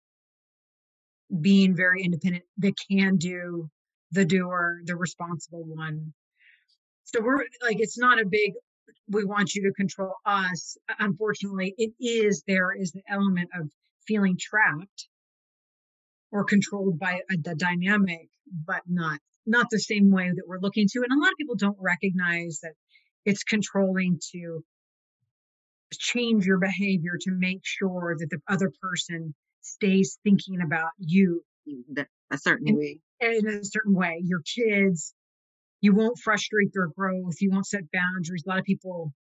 [1.41, 3.71] being very independent, the can do,
[4.11, 6.13] the doer, the responsible one.
[7.05, 8.53] So we're like, it's not a big,
[9.09, 10.77] we want you to control us.
[10.99, 13.71] Unfortunately, it is, there is the element of
[14.07, 15.09] feeling trapped
[16.31, 18.29] or controlled by a, the dynamic,
[18.67, 20.99] but not, not the same way that we're looking to.
[20.99, 22.75] And a lot of people don't recognize that
[23.25, 24.63] it's controlling to
[25.99, 31.45] change your behavior to make sure that the other person stays thinking about you
[32.31, 33.01] a certain in, way.
[33.21, 34.21] In a certain way.
[34.25, 35.15] Your kids,
[35.81, 37.41] you won't frustrate their growth.
[37.41, 38.45] You won't set boundaries.
[38.47, 39.13] A lot of people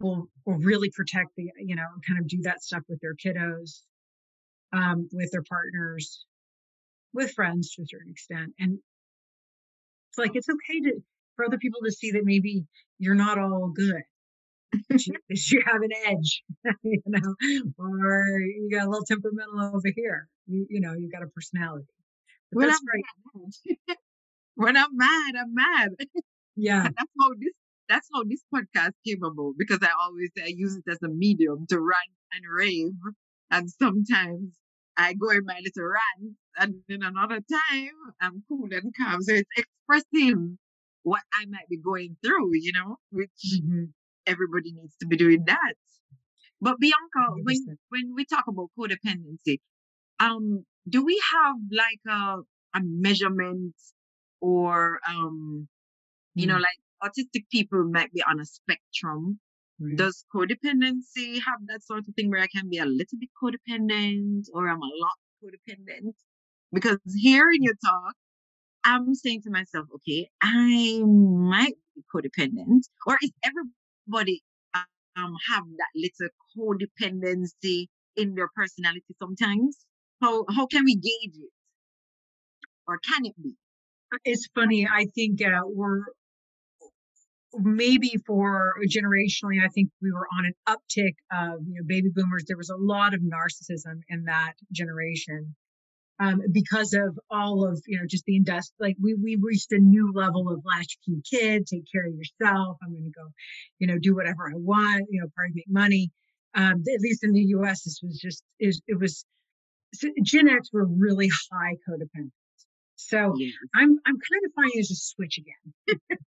[0.00, 3.82] will will really protect the, you know, kind of do that stuff with their kiddos,
[4.72, 6.24] um, with their partners,
[7.12, 8.52] with friends to a certain extent.
[8.58, 8.78] And
[10.10, 11.02] it's like it's okay to
[11.36, 12.64] for other people to see that maybe
[12.98, 14.02] you're not all good
[14.72, 16.42] you have an edge,
[16.82, 17.34] you know,
[17.78, 20.28] or you got a little temperamental over here.
[20.46, 21.86] You, you know, you got a personality.
[22.52, 23.42] But when that's I'm
[23.86, 23.96] Mad.
[24.54, 25.90] when I'm mad, I'm mad.
[26.56, 26.82] Yeah.
[26.82, 27.52] that's how this
[27.88, 31.66] that's how this podcast came about because I always I use it as a medium
[31.70, 32.92] to rant and rave.
[33.50, 34.54] And sometimes
[34.96, 39.22] I go in my little rant and then another time I'm cool and calm.
[39.22, 40.58] So it's expressing
[41.02, 43.84] what I might be going through, you know, which mm-hmm
[44.26, 45.74] everybody needs to be doing that.
[46.60, 47.44] But Bianca, 100%.
[47.44, 49.60] when when we talk about codependency,
[50.18, 52.42] um, do we have like a
[52.74, 53.74] a measurement
[54.40, 55.68] or um,
[56.34, 56.62] you know, mm.
[56.62, 59.38] like autistic people might be on a spectrum.
[59.78, 59.96] Right.
[59.96, 64.46] Does codependency have that sort of thing where I can be a little bit codependent
[64.52, 66.12] or I'm a lot codependent?
[66.72, 68.14] Because hearing your talk,
[68.84, 73.74] I'm saying to myself, okay, I might be codependent, or is everybody
[74.10, 74.42] everybody
[75.16, 79.78] um, have that little codependency in their personality sometimes?
[80.20, 81.50] How how can we gauge it,
[82.86, 83.54] or can it be?
[84.24, 84.86] It's funny.
[84.86, 86.02] I think uh, we're
[87.54, 92.44] maybe for generationally, I think we were on an uptick of you know baby boomers.
[92.46, 95.54] There was a lot of narcissism in that generation,
[96.20, 99.78] um, because of all of you know just the industry like we we reached a
[99.78, 103.26] new level of latchkey kid take care of yourself i'm going to go
[103.78, 106.10] you know do whatever i want you know probably make money.
[106.52, 109.24] Um, at least in the us this was just it, it was
[110.22, 112.32] gen x were really high codependent
[112.96, 113.50] so yeah.
[113.76, 115.98] i'm i'm kind of finding it's a switch again.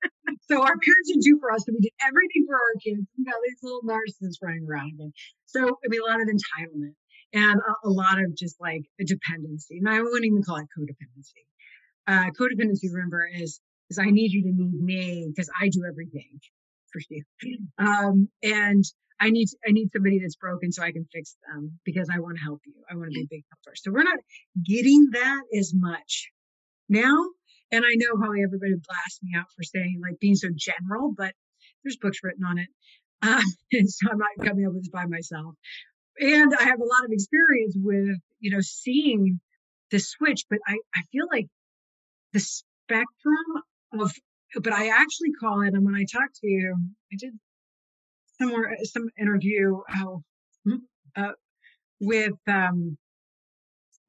[0.51, 3.07] So our parents didn't do for us so we did everything for our kids.
[3.17, 5.13] We got these little narcissists running around again.
[5.47, 6.95] So i mean a lot of entitlement
[7.33, 9.79] and a, a, lot of just like a dependency.
[9.79, 11.45] And I wouldn't even call it codependency.
[12.07, 16.41] Uh, codependency, remember, is is I need you to need me because I do everything
[16.93, 17.25] for you.
[17.79, 18.85] Um, and
[19.21, 22.39] I need I need somebody that's broken so I can fix them because I want
[22.39, 22.75] to help you.
[22.91, 23.75] I want to be a big helper.
[23.77, 24.19] So we're not
[24.65, 26.31] getting that as much
[26.89, 27.17] now.
[27.71, 31.33] And I know probably everybody blasts me out for saying like being so general, but
[31.83, 32.69] there's books written on it.
[33.25, 33.41] Um,
[33.71, 35.55] and so I'm not coming up with this by myself
[36.19, 39.41] and I have a lot of experience with, you know, seeing
[39.91, 41.47] the switch, but I, I feel like
[42.33, 43.63] the spectrum
[43.99, 44.13] of,
[44.61, 46.77] but I actually call it, and when I talk to you,
[47.13, 47.33] I did
[48.39, 50.23] somewhere some interview oh,
[51.17, 51.33] uh,
[52.01, 52.97] with um,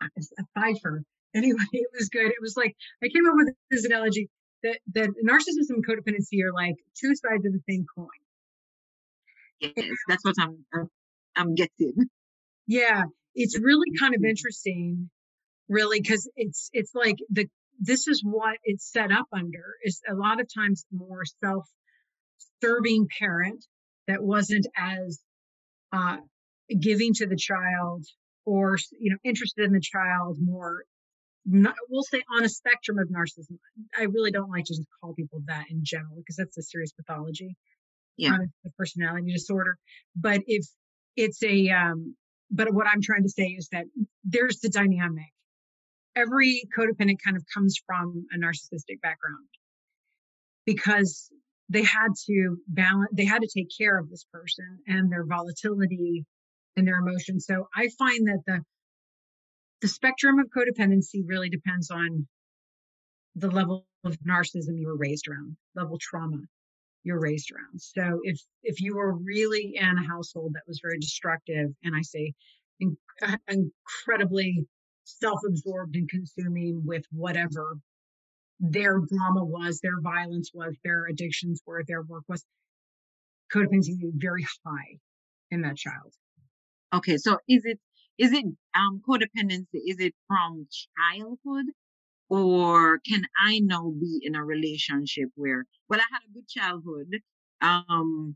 [0.01, 1.03] a Pfeiffer.
[1.35, 2.27] Anyway, it was good.
[2.27, 4.29] It was like I came up with this analogy
[4.61, 8.07] that that narcissism and codependency are like two sides of the same coin.
[9.59, 10.91] Yes, that's what I'm I'm
[11.55, 11.95] getting.
[12.67, 13.03] Yeah,
[13.35, 15.09] it's really kind of interesting,
[15.67, 17.47] really, because it's it's like the
[17.79, 23.65] this is what it's set up under is a lot of times more self-serving parent
[24.07, 25.19] that wasn't as
[25.91, 26.17] uh,
[26.79, 28.05] giving to the child
[28.45, 30.83] or you know interested in the child more
[31.45, 33.57] not, we'll say on a spectrum of narcissism.
[33.97, 36.93] I really don't like to just call people that in general because that's a serious
[36.93, 37.57] pathology
[38.17, 38.37] yeah.
[38.65, 39.77] a personality disorder
[40.15, 40.65] but if
[41.15, 42.15] it's a um
[42.51, 43.85] but what i'm trying to say is that
[44.23, 45.31] there's the dynamic.
[46.15, 49.47] Every codependent kind of comes from a narcissistic background
[50.65, 51.29] because
[51.69, 56.25] they had to balance they had to take care of this person and their volatility
[56.77, 57.45] and their emotions.
[57.45, 58.61] So i find that the
[59.81, 62.27] the spectrum of codependency really depends on
[63.35, 66.37] the level of narcissism you were raised around level trauma
[67.03, 70.99] you're raised around so if if you were really in a household that was very
[70.99, 72.33] destructive and i say
[72.79, 74.65] in, uh, incredibly
[75.05, 77.77] self-absorbed and consuming with whatever
[78.59, 82.45] their drama was, their violence was, their addictions were, their work was,
[83.53, 84.97] codependency very high
[85.51, 86.13] in that child.
[86.93, 87.79] Okay, so is it
[88.17, 89.81] is it um codependency?
[89.85, 91.65] Is it from childhood,
[92.29, 97.21] or can I now be in a relationship where well I had a good childhood,
[97.61, 98.35] um,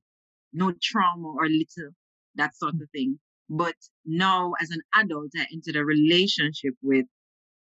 [0.53, 1.91] no trauma or little
[2.35, 3.19] that sort of thing,
[3.49, 7.05] but now as an adult I entered a relationship with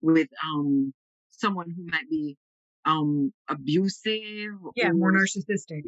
[0.02, 0.94] with um
[1.32, 2.38] someone who might be
[2.86, 5.84] um abusive yeah or, more narcissistic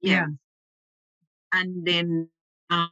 [0.00, 0.12] yeah.
[0.12, 0.26] yeah.
[1.52, 2.28] and then
[2.70, 2.90] um,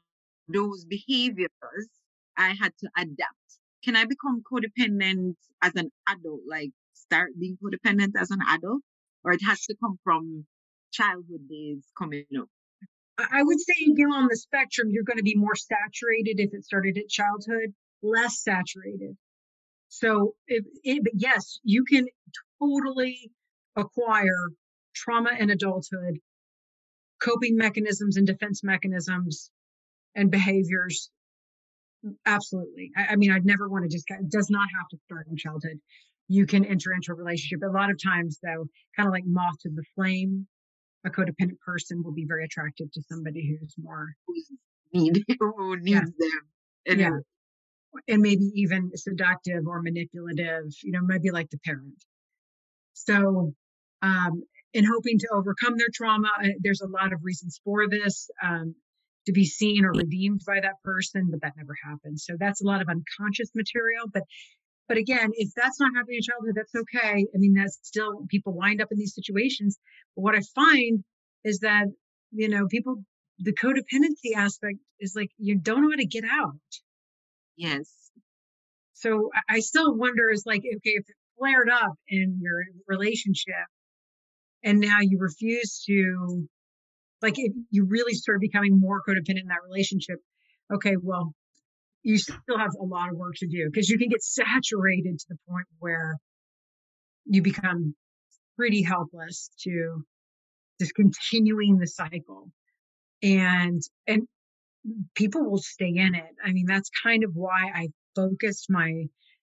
[0.48, 1.88] those behaviors
[2.37, 3.45] i had to adapt
[3.87, 6.40] can i become codependent as an adult?
[6.46, 8.83] Like start being codependent as an adult?
[9.25, 10.44] Or it has to come from
[10.92, 12.49] childhood days coming up?
[13.18, 16.64] I would say again on the spectrum, you're going to be more saturated if it
[16.64, 17.72] started at childhood,
[18.03, 19.16] less saturated.
[19.88, 22.07] So, if, it, but yes, you can
[22.61, 23.31] totally
[23.75, 24.51] acquire
[24.94, 26.18] trauma in adulthood,
[27.22, 29.51] coping mechanisms and defense mechanisms
[30.14, 31.11] and behaviors.
[32.24, 32.90] Absolutely.
[32.96, 35.36] I, I mean, I'd never want to just, it does not have to start in
[35.36, 35.78] childhood.
[36.28, 37.60] You can enter into a relationship.
[37.62, 38.66] A lot of times, though,
[38.96, 40.46] kind of like moth to the flame,
[41.04, 44.08] a codependent person will be very attractive to somebody who's more
[44.92, 46.00] need who needs yeah.
[46.00, 46.40] them.
[46.88, 47.18] And yeah
[48.08, 51.94] and maybe even seductive or manipulative, you know, maybe like the parent.
[52.94, 53.54] So,
[54.02, 54.42] um,
[54.72, 58.74] in hoping to overcome their trauma, uh, there's a lot of reasons for this um,
[59.26, 62.24] to be seen or redeemed by that person, but that never happens.
[62.24, 64.06] So that's a lot of unconscious material.
[64.12, 64.22] But
[64.88, 67.26] but again, if that's not happening in childhood, that's okay.
[67.34, 69.78] I mean, that's still people wind up in these situations.
[70.14, 71.02] But what I find
[71.44, 71.86] is that
[72.32, 73.04] you know people
[73.38, 76.54] the codependency aspect is like you don't know how to get out
[77.56, 77.90] Yes.
[78.94, 83.66] So I still wonder is like, okay, if it flared up in your relationship
[84.62, 86.48] and now you refuse to,
[87.22, 90.18] like, if you really start becoming more codependent in that relationship,
[90.72, 91.35] okay, well,
[92.02, 95.26] you still have a lot of work to do because you can get saturated to
[95.31, 96.16] the point where
[97.24, 97.94] you become
[98.57, 100.05] pretty helpless to
[100.81, 102.50] just continuing the cycle
[103.22, 104.29] and and
[105.14, 106.35] people will stay in it.
[106.44, 109.07] I mean, that's kind of why I focused my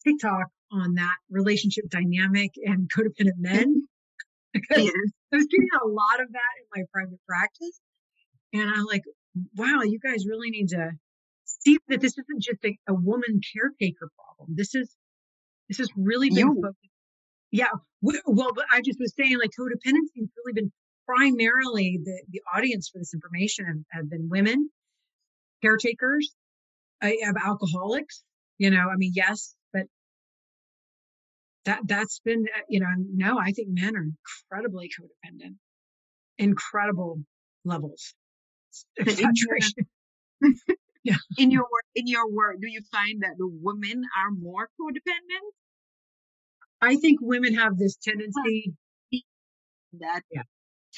[0.05, 3.88] TikTok on that relationship dynamic and codependent men.
[4.53, 4.91] Because yeah.
[5.33, 7.81] I was getting a lot of that in my private practice.
[8.53, 9.03] And I'm like,
[9.57, 10.91] wow, you guys really need to
[11.45, 14.57] see that this isn't just a, a woman caretaker problem.
[14.57, 14.95] This is,
[15.69, 16.79] this has really been focused.
[17.51, 17.69] Yeah.
[18.01, 20.73] Well, but I just was saying like codependency has really been
[21.07, 24.71] primarily the, the audience for this information have, have been women
[25.63, 26.35] caretakers
[27.03, 28.23] of alcoholics.
[28.59, 29.55] You know, I mean, yes,
[31.65, 35.57] that that's been, uh, you know, no, I think men are incredibly codependent,
[36.39, 37.23] incredible
[37.65, 38.15] levels
[39.01, 39.87] of saturation.
[41.05, 41.17] yeah.
[41.37, 45.51] In your work, in your work, do you find that the women are more codependent?
[46.81, 48.73] I think women have this tendency
[50.01, 50.43] that yeah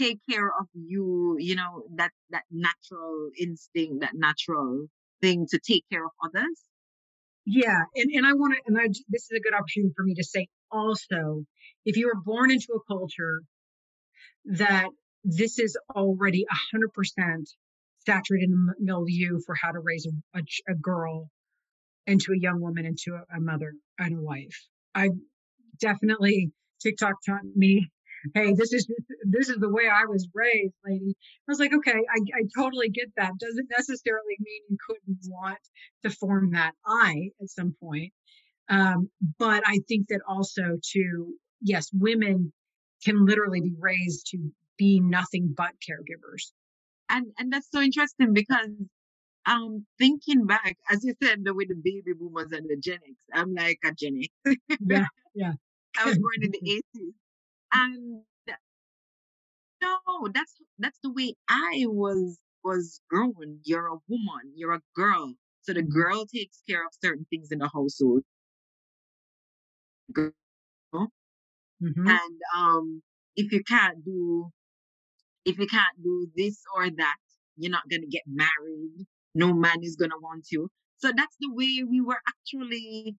[0.01, 4.87] take care of you, you know, that, that natural instinct, that natural
[5.21, 6.65] thing to take care of others.
[7.47, 7.83] Yeah.
[7.95, 10.25] And, and I want to, and I, this is a good opportunity for me to
[10.25, 11.45] say also,
[11.85, 13.43] if you were born into a culture
[14.45, 14.89] that
[15.25, 17.49] this is already hundred percent
[18.07, 21.29] saturated in the milieu for how to raise a, a, a girl
[22.07, 24.67] into a young woman, into a, a mother and a wife.
[24.95, 25.11] I
[25.81, 26.51] definitely
[26.83, 27.91] TikTok taught me,
[28.35, 28.91] hey, this is
[29.25, 31.15] this is the way I was raised, lady.
[31.17, 33.33] I was like, okay, I, I totally get that.
[33.39, 35.59] Doesn't necessarily mean you couldn't want
[36.03, 38.13] to form that I at some point.
[38.69, 42.53] Um, but I think that also to yes, women
[43.05, 44.39] can literally be raised to
[44.79, 46.53] be nothing but caregivers.
[47.09, 48.69] And and that's so interesting because
[49.47, 53.55] um thinking back, as you said, with the baby boomers and the Gen X, I'm
[53.55, 54.57] like a Gen X.
[54.81, 55.05] yeah,
[55.35, 55.53] yeah.
[55.99, 57.13] I was born in the 80s.
[57.73, 58.23] And
[59.83, 63.61] no, that's that's the way I was was grown.
[63.65, 65.35] You're a woman, you're a girl.
[65.63, 68.23] So the girl takes care of certain things in the household.
[70.13, 70.33] Girl.
[71.83, 72.09] Mm-hmm.
[72.09, 73.03] And um
[73.37, 74.51] if you can't do
[75.45, 77.17] if you can't do this or that,
[77.57, 79.07] you're not gonna get married.
[79.35, 80.69] No man is gonna want you.
[80.99, 83.17] So that's the way we were actually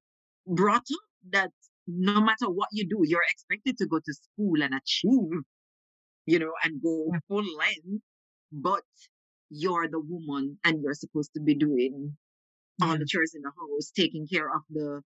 [0.47, 0.99] brought up.
[1.31, 1.51] That
[1.87, 5.41] no matter what you do, you're expected to go to school and achieve,
[6.25, 8.03] you know, and go full length,
[8.51, 8.83] but
[9.49, 12.15] you're the woman and you're supposed to be doing
[12.79, 12.87] yeah.
[12.87, 15.01] all the chores in the house, taking care of the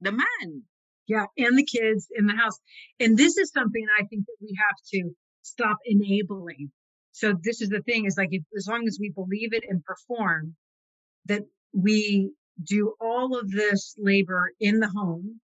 [0.00, 0.62] the man.
[1.08, 2.58] Yeah, and the kids in the house.
[3.00, 5.10] And this is something I think that we have to
[5.42, 6.70] stop enabling.
[7.12, 9.84] So this is the thing is like if as long as we believe it and
[9.84, 10.54] perform,
[11.26, 11.42] that
[11.72, 12.30] we
[12.64, 15.40] do all of this labor in the home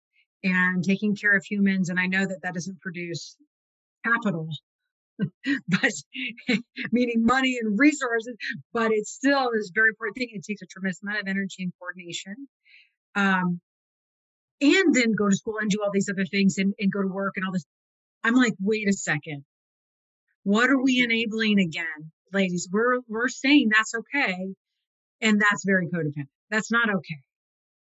[0.44, 1.90] and taking care of humans.
[1.90, 3.36] And I know that that doesn't produce
[4.06, 4.50] capital,
[5.20, 5.92] but
[6.92, 8.36] meaning money and resources,
[8.74, 10.30] but it still is very important thing.
[10.32, 12.48] It takes a tremendous amount of energy and coordination.
[13.16, 13.62] Um,
[14.62, 17.08] and then go to school and do all these other things and, and go to
[17.08, 17.66] work and all this.
[18.24, 19.44] I'm like, wait a second.
[20.44, 22.68] What are we enabling again, ladies?
[22.72, 24.54] We're we're saying that's okay,
[25.22, 26.28] and that's very codependent.
[26.50, 27.20] That's not okay.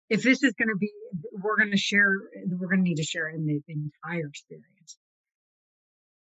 [0.09, 0.91] If this is going to be,
[1.33, 2.11] we're going to share,
[2.47, 4.99] we're going to need to share in the, the entire experience.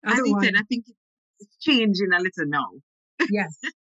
[0.06, 0.86] Otherwise, I think
[1.40, 2.70] it's changing a little now.
[3.32, 3.74] Yes, it,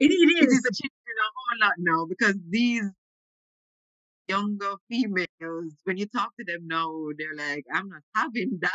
[0.00, 0.44] it is.
[0.44, 2.84] It is a changing a whole lot now because these
[4.28, 8.72] younger females, when you talk to them now, they're like, I'm not having that.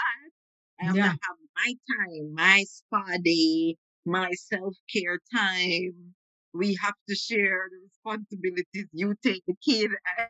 [0.81, 1.03] I have yeah.
[1.03, 6.15] to have my time, my spa day, my self care time
[6.53, 8.87] we have to share the responsibilities.
[8.93, 9.91] You take the kid.
[10.17, 10.25] Eh.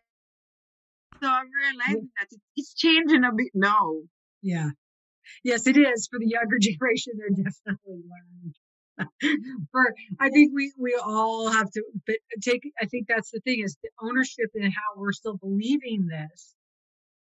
[1.22, 2.26] So I'm realizing yeah.
[2.30, 3.94] that it's changing a bit now.
[4.42, 4.70] Yeah.
[5.44, 7.14] Yes, it is for the younger generation.
[7.18, 8.56] They're definitely learned.
[9.72, 13.62] for I think we we all have to but take I think that's the thing
[13.64, 16.54] is the ownership and how we're still believing this.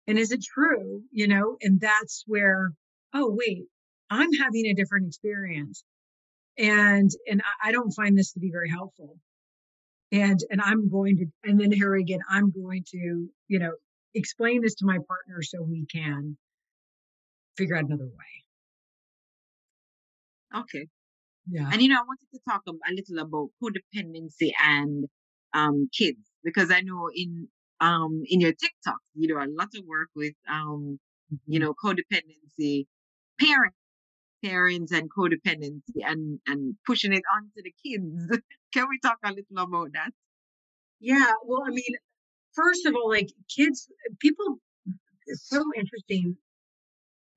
[0.07, 1.03] And is it true?
[1.11, 2.71] You know, and that's where,
[3.13, 3.65] oh wait,
[4.09, 5.85] I'm having a different experience
[6.57, 9.17] and and I don't find this to be very helpful.
[10.11, 13.73] And and I'm going to and then here again, I'm going to you know
[14.13, 16.37] explain this to my partner so we can
[17.57, 18.43] figure out another way.
[20.55, 20.87] Okay.
[21.49, 21.69] Yeah.
[21.71, 25.05] And you know, I wanted to talk a, little about codependency and
[25.53, 27.47] um kids because I know in
[27.79, 30.99] um in your TikTok you do a lot of work with um
[31.47, 31.65] you mm-hmm.
[31.65, 32.85] know codependency
[33.39, 33.77] parents
[34.43, 38.39] parents and codependency and and pushing it onto the kids.
[38.73, 40.11] Can we talk a little about that?
[40.99, 41.95] Yeah, well, I mean,
[42.53, 43.89] first of all, like kids,
[44.19, 44.57] people,
[45.27, 46.37] it's so interesting.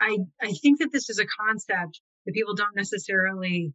[0.01, 3.73] I I think that this is a concept that people don't necessarily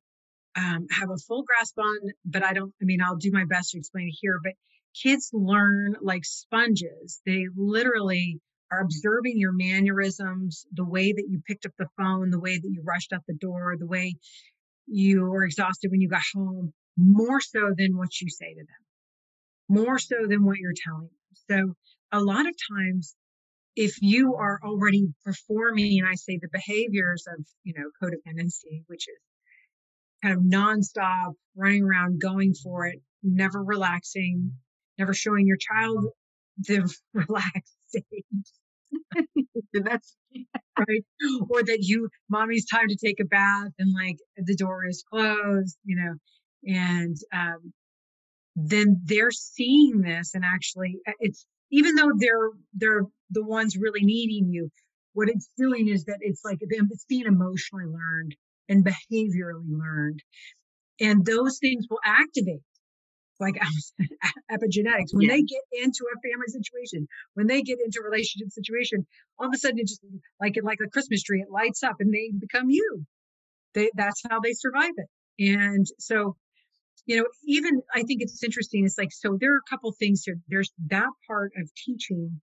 [0.55, 2.73] um, have a full grasp on, but I don't.
[2.82, 4.39] I mean, I'll do my best to explain it here.
[4.43, 4.53] But
[5.01, 7.21] kids learn like sponges.
[7.25, 8.39] They literally
[8.72, 12.69] are observing your mannerisms, the way that you picked up the phone, the way that
[12.69, 14.15] you rushed out the door, the way
[14.88, 19.78] you were exhausted when you got home, more so than what you say to them,
[19.78, 21.09] more so than what you're telling
[21.47, 21.76] them.
[22.13, 23.15] So a lot of times,
[23.76, 29.07] if you are already performing, and I say the behaviors of, you know, codependency, which
[29.07, 29.19] is
[30.24, 34.53] kind of nonstop running around, going for it, never relaxing,
[34.97, 36.05] never showing your child
[36.57, 38.51] the relaxed stage
[39.74, 40.16] that's
[40.80, 41.05] right.
[41.49, 45.78] Or that you, mommy's time to take a bath and like the door is closed,
[45.86, 46.16] you know,
[46.74, 47.74] and um,
[48.55, 54.01] then they're seeing this and actually uh, it's even though they're they're the ones really
[54.03, 54.70] needing you
[55.14, 58.36] what it's doing is that it's like it's being emotionally learned
[58.70, 60.22] and behaviorally learned
[60.99, 62.62] and those things will activate
[63.41, 63.55] like
[64.51, 65.11] epigenetics.
[65.11, 65.33] When yeah.
[65.33, 69.05] they get into a family situation, when they get into a relationship situation,
[69.37, 70.01] all of a sudden it just
[70.39, 73.05] like it like a Christmas tree, it lights up and they become you.
[73.73, 75.09] They that's how they survive it.
[75.39, 76.37] And so
[77.05, 78.85] you know, even I think it's interesting.
[78.85, 80.37] It's like, so there are a couple things here.
[80.47, 82.39] There's that part of teaching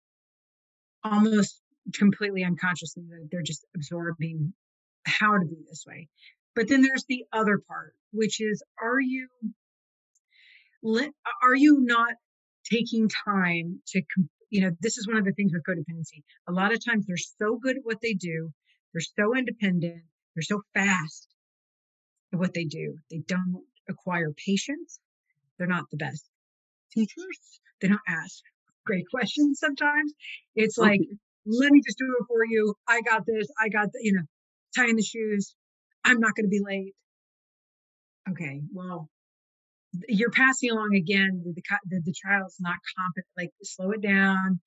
[1.05, 1.61] almost
[1.95, 4.53] completely unconsciously that they're just absorbing
[5.07, 6.09] how to be this way.
[6.55, 9.29] But then there's the other part, which is, are you,
[10.85, 12.15] are you not
[12.71, 14.03] taking time to,
[14.51, 16.23] you know, this is one of the things with codependency.
[16.49, 18.51] A lot of times they're so good at what they do.
[18.93, 20.03] They're so independent.
[20.35, 21.29] They're so fast
[22.33, 22.97] at what they do.
[23.11, 25.01] They don't acquire patience.
[25.59, 26.25] They're not the best
[26.93, 27.61] teachers.
[27.81, 28.43] They don't ask
[28.85, 30.13] great questions sometimes.
[30.55, 31.01] It's like,
[31.47, 32.75] let me just do it for you.
[32.87, 33.49] I got this.
[33.61, 34.23] I got the, you know,
[34.77, 35.55] tying the shoes.
[36.05, 36.95] I'm not going to be late.
[38.31, 39.09] Okay, well,
[40.09, 41.43] you're passing along again.
[41.45, 43.27] The, the, the child's not competent.
[43.37, 44.61] Like, slow it down.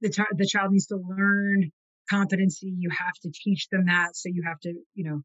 [0.00, 1.70] The, the child needs to learn
[2.10, 2.74] competency.
[2.76, 4.16] You have to teach them that.
[4.16, 5.22] So you have to, you know,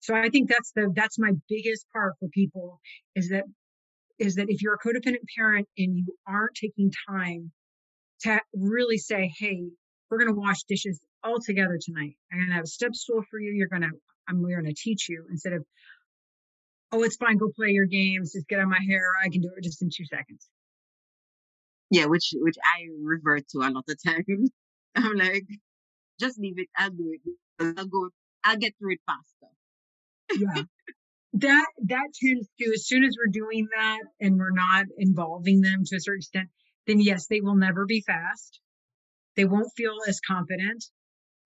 [0.00, 2.80] so I think that's the that's my biggest part for people
[3.14, 3.44] is that
[4.18, 7.50] is that if you're a codependent parent and you aren't taking time
[8.20, 9.64] to really say, hey,
[10.10, 12.16] we're going to wash dishes all together tonight.
[12.32, 13.52] I'm going to have a step stool for you.
[13.52, 13.90] You're going to
[14.28, 15.64] I'm we're going to teach you instead of
[16.92, 19.50] oh it's fine go play your games just get on my hair I can do
[19.56, 20.46] it just in two seconds.
[21.90, 24.50] Yeah, which which I revert to a lot of times.
[24.96, 25.46] I'm like,
[26.18, 26.68] just leave it.
[26.76, 27.74] I'll do it.
[27.78, 28.08] I'll go.
[28.42, 29.46] I'll get through it faster
[30.34, 30.62] yeah.
[31.38, 35.82] That that tends to as soon as we're doing that and we're not involving them
[35.84, 36.48] to a certain extent,
[36.86, 38.58] then yes, they will never be fast.
[39.36, 40.82] They won't feel as confident.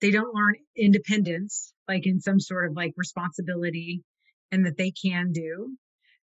[0.01, 4.05] They don't learn independence, like in some sort of like responsibility
[4.53, 5.77] and that they can do.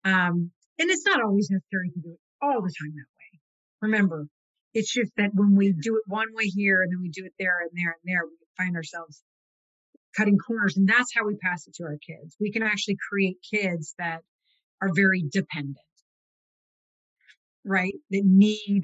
[0.05, 3.41] Um, and it's not always necessary to do it all the time that way.
[3.83, 4.27] Remember,
[4.75, 7.33] it's just that when we do it one way here and then we do it
[7.39, 9.23] there and there and there, we find ourselves
[10.17, 10.77] cutting corners.
[10.77, 12.37] And that's how we pass it to our kids.
[12.41, 14.21] We can actually create kids that
[14.81, 15.77] are very dependent,
[17.65, 17.95] right?
[18.11, 18.83] That need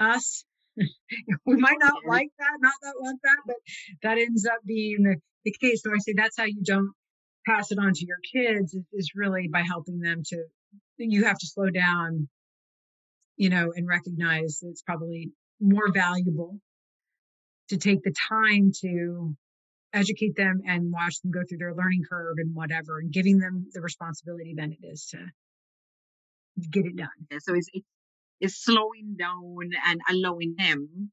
[0.00, 0.44] us.
[0.76, 3.56] we might not like that, not that want that, but
[4.02, 5.82] that ends up being the, the case.
[5.82, 6.92] So I say that's how you don't
[7.46, 10.44] pass it on to your kids is, really by helping them to,
[10.98, 12.28] you have to slow down,
[13.36, 15.30] you know, and recognize it's probably
[15.60, 16.58] more valuable
[17.68, 19.34] to take the time to
[19.92, 23.66] educate them and watch them go through their learning curve and whatever and giving them
[23.72, 25.18] the responsibility than it is to
[26.70, 27.08] get it done.
[27.30, 27.68] Yeah, so it's
[28.40, 31.10] it's slowing down and allowing them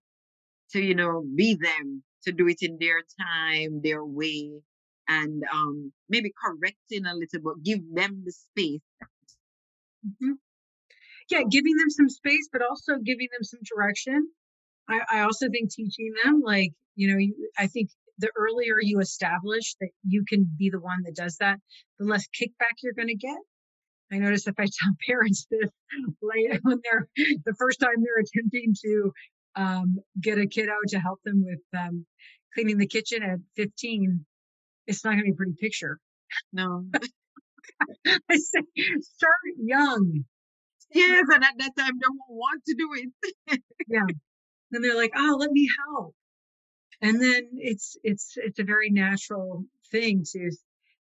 [0.71, 4.51] to, you know, be them, to do it in their time, their way,
[5.09, 8.81] and um maybe correcting a little but give them the space.
[10.05, 10.33] Mm-hmm.
[11.29, 14.29] Yeah, giving them some space, but also giving them some direction.
[14.87, 19.75] I, I also think teaching them, like, you know, I think the earlier you establish
[19.79, 21.59] that you can be the one that does that,
[21.99, 23.37] the less kickback you're going to get.
[24.11, 25.69] I notice if I tell parents this
[26.21, 27.07] late when they're
[27.45, 29.11] the first time they're attempting to
[29.55, 32.05] um, get a kiddo to help them with um,
[32.53, 34.25] cleaning the kitchen at 15,
[34.89, 35.99] it's not going to be a pretty picture.
[36.51, 36.85] No.
[38.07, 38.61] I say
[39.01, 40.25] start young.
[40.91, 43.61] Yes, and at that time they won't want to do it.
[43.87, 44.05] yeah.
[44.71, 46.15] And they're like, oh, let me help
[47.01, 50.51] and then it's it's it's a very natural thing to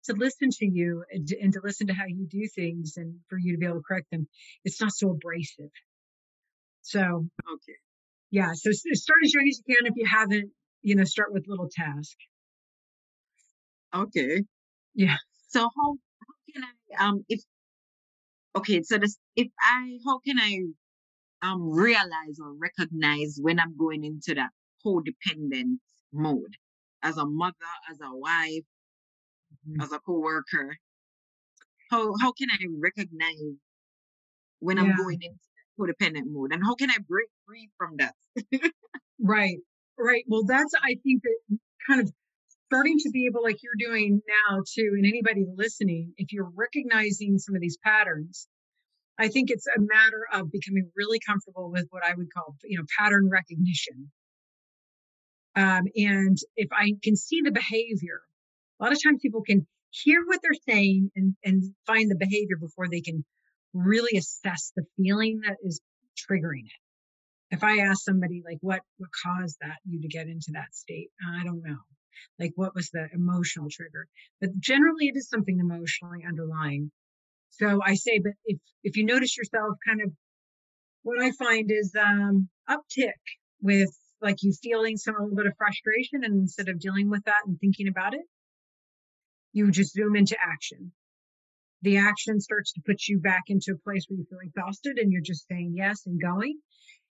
[0.04, 3.16] to listen to you and to, and to listen to how you do things and
[3.28, 4.26] for you to be able to correct them
[4.64, 5.70] it's not so abrasive
[6.82, 7.78] so okay
[8.30, 10.50] yeah so start as young as you can if you haven't
[10.82, 12.16] you know start with little task
[13.94, 14.42] okay
[14.94, 15.16] yeah
[15.48, 17.40] so how, how can i um if
[18.56, 20.58] okay so this if i how can i
[21.42, 24.50] um realize or recognize when i'm going into that
[24.84, 25.78] codependent
[26.12, 26.56] mode
[27.02, 27.54] as a mother,
[27.90, 28.64] as a wife,
[29.68, 29.80] mm-hmm.
[29.80, 30.76] as a co-worker.
[31.90, 33.36] How how can I recognize
[34.60, 34.84] when yeah.
[34.84, 35.36] I'm going into
[35.78, 38.14] codependent mode, and how can I break free from that?
[39.20, 39.58] right,
[39.98, 40.24] right.
[40.26, 42.12] Well, that's I think that kind of
[42.72, 47.38] starting to be able, like you're doing now, too, and anybody listening, if you're recognizing
[47.38, 48.48] some of these patterns,
[49.18, 52.78] I think it's a matter of becoming really comfortable with what I would call, you
[52.78, 54.10] know, pattern recognition.
[55.54, 58.22] Um, and if I can see the behavior,
[58.80, 62.56] a lot of times people can hear what they're saying and, and find the behavior
[62.58, 63.22] before they can
[63.74, 65.82] really assess the feeling that is
[66.16, 67.54] triggering it.
[67.54, 71.10] If I ask somebody like what what caused that you to get into that state,
[71.38, 71.76] I don't know.
[72.38, 74.06] Like what was the emotional trigger?
[74.40, 76.90] But generally it is something emotionally underlying.
[77.50, 80.12] So I say, but if if you notice yourself kind of
[81.02, 83.22] what I find is um uptick
[83.60, 83.90] with
[84.20, 87.42] like you feeling some a little bit of frustration and instead of dealing with that
[87.46, 88.22] and thinking about it
[89.52, 90.92] you just zoom into action
[91.82, 95.12] the action starts to put you back into a place where you feel exhausted and
[95.12, 96.58] you're just saying yes and going.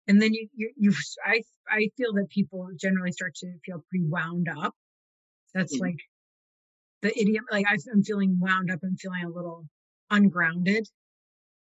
[0.07, 0.93] And then you, you, you
[1.23, 4.73] I, I feel that people generally start to feel pretty wound up.
[5.53, 5.85] That's mm-hmm.
[5.85, 5.99] like
[7.01, 7.45] the idiom.
[7.51, 8.79] Like I'm feeling wound up.
[8.83, 9.65] I'm feeling a little
[10.09, 10.87] ungrounded.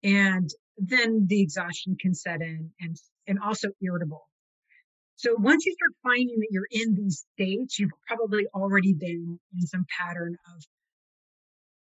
[0.02, 4.24] And then the exhaustion can set in and, and also irritable.
[5.16, 9.66] So once you start finding that you're in these states, you've probably already been in
[9.66, 10.62] some pattern of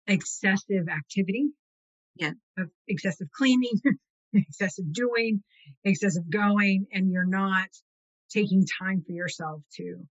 [0.07, 1.48] excessive activity,
[2.14, 3.80] yeah, of excessive cleaning,
[4.32, 5.42] excessive doing,
[5.82, 7.68] excessive going, and you're not
[8.30, 10.07] taking time for yourself to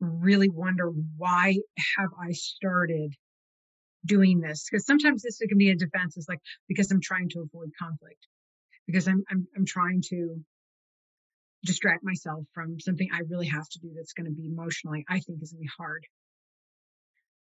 [0.00, 1.56] really wonder why
[1.96, 3.14] have I started
[4.04, 4.66] doing this?
[4.70, 6.16] Because sometimes this can be a defense.
[6.16, 8.26] It's like because I'm trying to avoid conflict,
[8.86, 10.36] because I'm I'm I'm trying to
[11.64, 15.20] distract myself from something I really have to do that's going to be emotionally, I
[15.20, 16.04] think, is going to be hard.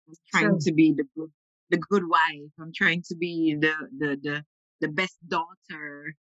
[0.07, 1.31] I'm trying so, to be the good
[1.69, 2.51] the good wife.
[2.59, 4.43] I'm trying to be the the the
[4.81, 6.15] the best daughter.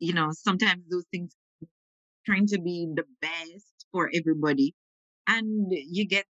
[0.00, 1.32] You know, sometimes those things
[2.26, 4.74] trying to be the best for everybody.
[5.32, 6.26] And you get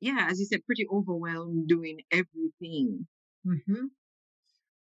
[0.00, 3.06] yeah, as you said, pretty overwhelmed doing everything.
[3.46, 3.86] Mm-hmm.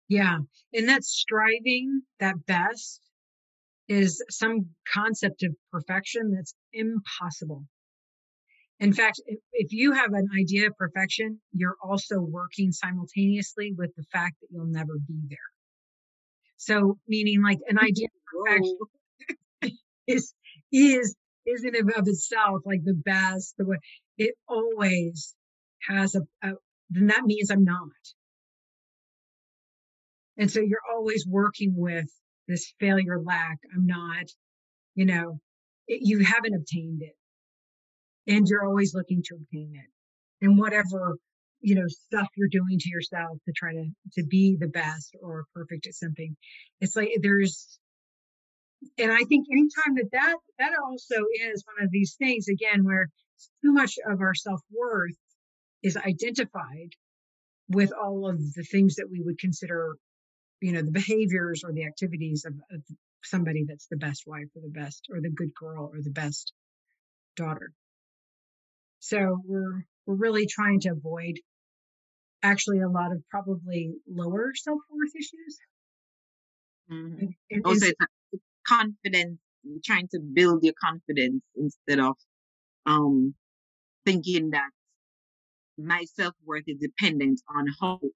[0.07, 0.39] Yeah.
[0.73, 3.01] And that striving that best
[3.87, 7.65] is some concept of perfection that's impossible.
[8.79, 13.91] In fact, if, if you have an idea of perfection, you're also working simultaneously with
[13.95, 15.37] the fact that you'll never be there.
[16.57, 18.21] So, meaning like an idea of
[19.61, 20.33] perfection is,
[20.71, 21.15] is,
[21.45, 23.77] is in of itself like the best, the way
[24.17, 25.35] it always
[25.87, 26.53] has a, a
[26.89, 27.87] then that means I'm not.
[30.37, 32.09] And so you're always working with
[32.47, 33.57] this failure lack.
[33.73, 34.25] I'm not,
[34.95, 35.39] you know,
[35.87, 37.15] it, you haven't obtained it
[38.27, 41.15] and you're always looking to obtain it and whatever
[41.61, 45.45] you know stuff you're doing to yourself to try to to be the best or
[45.53, 46.35] perfect at something
[46.81, 47.79] it's like there's
[48.97, 51.15] and i think anytime that that that also
[51.51, 53.09] is one of these things again where
[53.63, 55.15] too much of our self-worth
[55.81, 56.91] is identified
[57.69, 59.95] with all of the things that we would consider
[60.61, 62.81] you know the behaviors or the activities of, of
[63.23, 66.53] somebody that's the best wife or the best or the good girl or the best
[67.35, 67.71] daughter
[68.99, 71.39] so we're we're really trying to avoid
[72.43, 75.57] actually a lot of probably lower self worth issues.
[76.91, 77.19] Mm-hmm.
[77.19, 77.97] And, and also, it's
[78.77, 79.39] confidence,
[79.85, 82.15] trying to build your confidence instead of
[82.85, 83.35] um
[84.05, 84.69] thinking that
[85.77, 88.07] my self worth is dependent on how I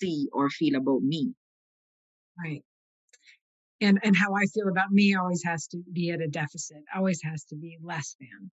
[0.00, 1.34] see or feel about me.
[2.38, 2.62] Right.
[3.80, 7.20] And and how I feel about me always has to be at a deficit, always
[7.22, 8.50] has to be less than.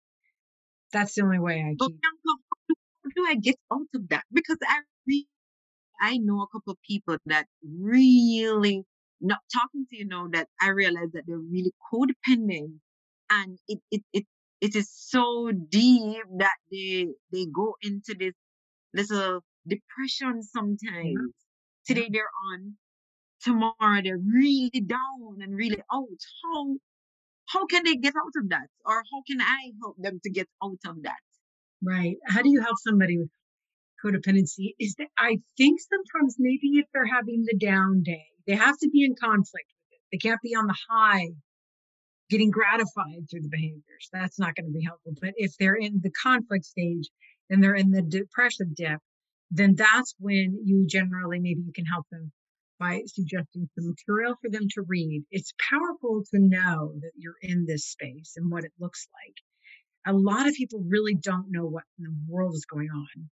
[0.93, 2.01] That's the only way I but keep.
[3.03, 4.25] How do I get out of that?
[4.33, 5.27] Because I really,
[6.01, 8.85] I know a couple of people that really
[9.21, 12.79] not talking to you know that I realize that they're really codependent
[13.29, 14.25] and it it it
[14.61, 18.33] it is so deep that they they go into this
[18.93, 21.15] little depression sometimes.
[21.15, 21.31] Yeah.
[21.87, 22.75] Today they're on,
[23.41, 26.19] tomorrow they're really down and really out.
[26.43, 26.75] How
[27.47, 28.67] how can they get out of that?
[28.85, 31.23] Or how can I help them to get out of that?
[31.81, 32.17] Right.
[32.27, 33.29] How do you help somebody with
[34.03, 34.75] codependency?
[34.79, 38.89] Is that I think sometimes maybe if they're having the down day, they have to
[38.89, 40.01] be in conflict with it.
[40.11, 41.29] They can't be on the high
[42.29, 44.09] getting gratified through the behaviors.
[44.13, 45.13] That's not going to be helpful.
[45.19, 47.09] But if they're in the conflict stage
[47.49, 48.99] and they're in the depressive dip,
[49.51, 52.31] then that's when you generally maybe you can help them
[52.79, 55.23] by suggesting some material for them to read.
[55.31, 60.13] It's powerful to know that you're in this space and what it looks like.
[60.15, 63.29] A lot of people really don't know what in the world is going on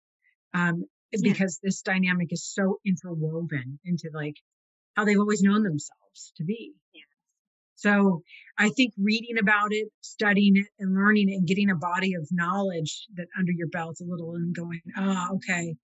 [0.53, 1.31] um, yeah.
[1.31, 4.35] because this dynamic is so interwoven into like
[4.97, 6.73] how they've always known themselves to be.
[6.93, 7.01] Yeah.
[7.75, 8.23] So
[8.57, 12.27] I think reading about it, studying it, and learning it, and getting a body of
[12.31, 15.75] knowledge that under your belt a little, and going, ah, oh, okay,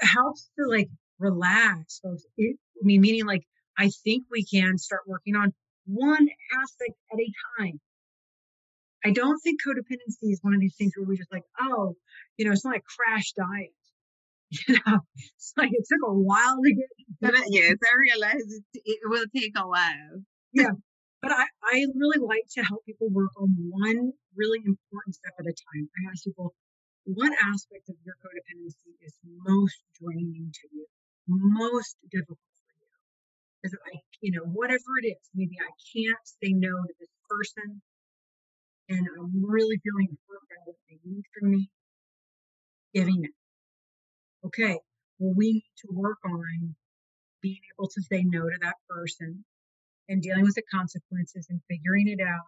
[0.00, 2.24] helps to like relax, folks.
[2.36, 3.44] It, I mean, meaning like,
[3.78, 5.54] I think we can start working on
[5.86, 7.80] one aspect at a time.
[9.06, 11.94] I don't think codependency is one of these things where we just like, oh,
[12.36, 13.72] you know, it's not like crash diet.
[14.68, 15.00] You know,
[15.36, 16.88] it's like it took a while to get.
[17.20, 20.22] But yes, I realize it, it will take a while.
[20.52, 20.78] yeah,
[21.22, 25.46] but I, I really like to help people work on one really important step at
[25.46, 25.88] a time.
[25.90, 26.54] I ask people,
[27.04, 30.86] what aspect of your codependency is most draining to you,
[31.26, 32.84] most difficult for you?
[33.64, 37.80] because I, you know, whatever it is, maybe I can't say no to this person
[38.88, 41.70] and I'm really feeling hurt by what they need from me,
[42.92, 43.32] giving it.
[44.44, 44.78] Okay,
[45.18, 46.74] well, we need to work on
[47.40, 49.44] being able to say no to that person
[50.08, 52.46] and dealing with the consequences and figuring it out.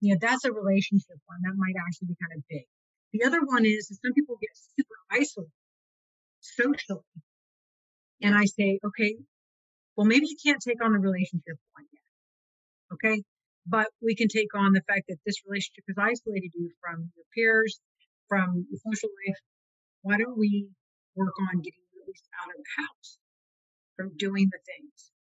[0.00, 2.66] You know, that's a relationship one that might actually be kind of big.
[3.12, 5.52] The other one is, some people get super isolated
[6.40, 7.02] socially.
[8.22, 9.16] And I say, okay,
[9.96, 12.94] well, maybe you can't take on the relationship one yet.
[12.94, 13.22] Okay.
[13.66, 17.24] But we can take on the fact that this relationship has isolated you from your
[17.34, 17.80] peers,
[18.28, 19.38] from your social life.
[20.02, 20.68] Why don't we
[21.16, 23.18] work on getting released out of the house
[23.96, 25.12] from doing the things?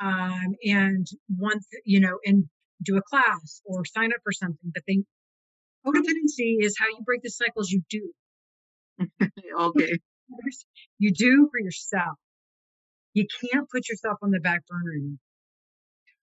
[0.00, 2.48] Um, and once, you know, and
[2.82, 4.72] do a class or sign up for something.
[4.74, 5.06] But then
[5.86, 8.12] codependency is how you break the cycles you do.
[9.60, 9.98] okay.
[10.98, 12.18] You do for yourself.
[13.14, 15.18] You can't put yourself on the back burner anymore.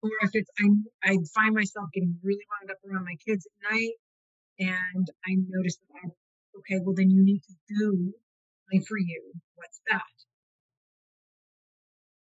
[0.02, 3.72] Or if it's, I, I find myself getting really wound up around my kids at
[3.72, 3.92] night
[4.58, 6.08] and I notice that I,
[6.58, 8.12] okay, well then you need to do
[8.80, 9.32] for you.
[9.54, 10.02] What's that?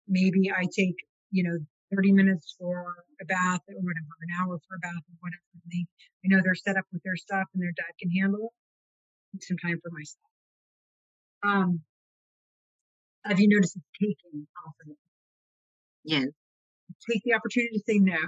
[0.08, 0.96] Maybe I take,
[1.30, 1.58] you know,
[1.94, 5.48] 30 minutes for a bath or whatever, an hour for a bath or whatever.
[5.54, 5.86] And they,
[6.24, 8.52] I know they're set up with their stuff and their dad can handle it.
[9.36, 10.30] Take some time for myself.
[11.42, 11.80] Um,
[13.24, 14.98] have you noticed it's taking off of it?
[16.04, 16.28] Yes.
[17.10, 18.18] Take the opportunity to say no.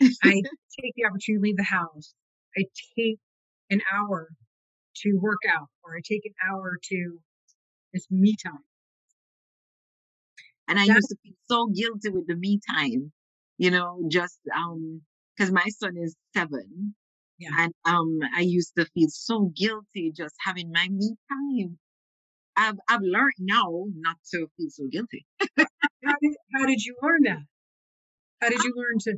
[0.22, 0.42] I
[0.80, 2.14] take the opportunity to leave the house.
[2.56, 2.64] I
[2.96, 3.18] take
[3.70, 4.28] an hour
[4.96, 7.18] to work out or I take an hour to
[7.92, 8.64] it's me time.
[10.68, 13.12] And I used to feel so guilty with the me time,
[13.58, 15.02] you know, just um
[15.36, 16.94] because my son is seven.
[17.38, 17.50] Yeah.
[17.58, 21.78] And um I used to feel so guilty just having my me time.
[22.56, 25.26] I've I've learned now not to feel so guilty.
[25.40, 27.42] how, did, how did you learn that?
[28.40, 29.16] How did you learn to?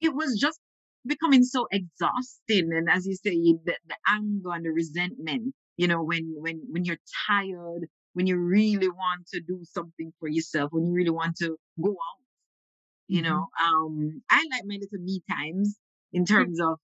[0.00, 0.58] It was just
[1.06, 5.54] becoming so exhausting, and as you say, the, the anger and the resentment.
[5.76, 6.98] You know, when when when you're
[7.28, 11.56] tired, when you really want to do something for yourself, when you really want to
[11.82, 12.22] go out.
[13.08, 13.22] You Mm-hmm.
[13.22, 15.76] know, um, I like my little me times
[16.12, 16.78] in terms of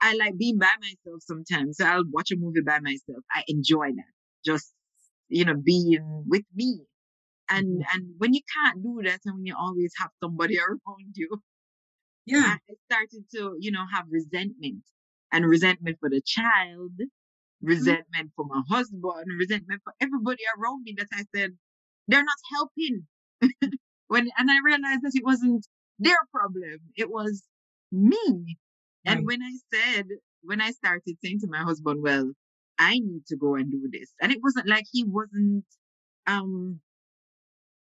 [0.00, 1.78] I like being by myself sometimes.
[1.78, 3.24] So I'll watch a movie by myself.
[3.32, 4.12] I enjoy that.
[4.44, 4.72] Just
[5.28, 6.80] you know, being with me.
[7.50, 7.86] And Mhm.
[7.92, 11.42] and when you can't do that and when you always have somebody around you,
[12.26, 12.56] Yeah.
[12.68, 14.82] I started to, you know, have resentment
[15.32, 16.92] and resentment for the child,
[17.60, 21.50] resentment for my husband, resentment for everybody around me that I said,
[22.08, 23.06] they're not helping.
[24.08, 25.66] when and I realized that it wasn't
[25.98, 26.80] their problem.
[26.96, 27.42] It was
[27.92, 28.58] me.
[29.06, 30.06] And when I said,
[30.42, 32.32] when I started saying to my husband, well,
[32.78, 34.12] I need to go and do this.
[34.20, 35.64] And it wasn't like he wasn't
[36.26, 36.80] um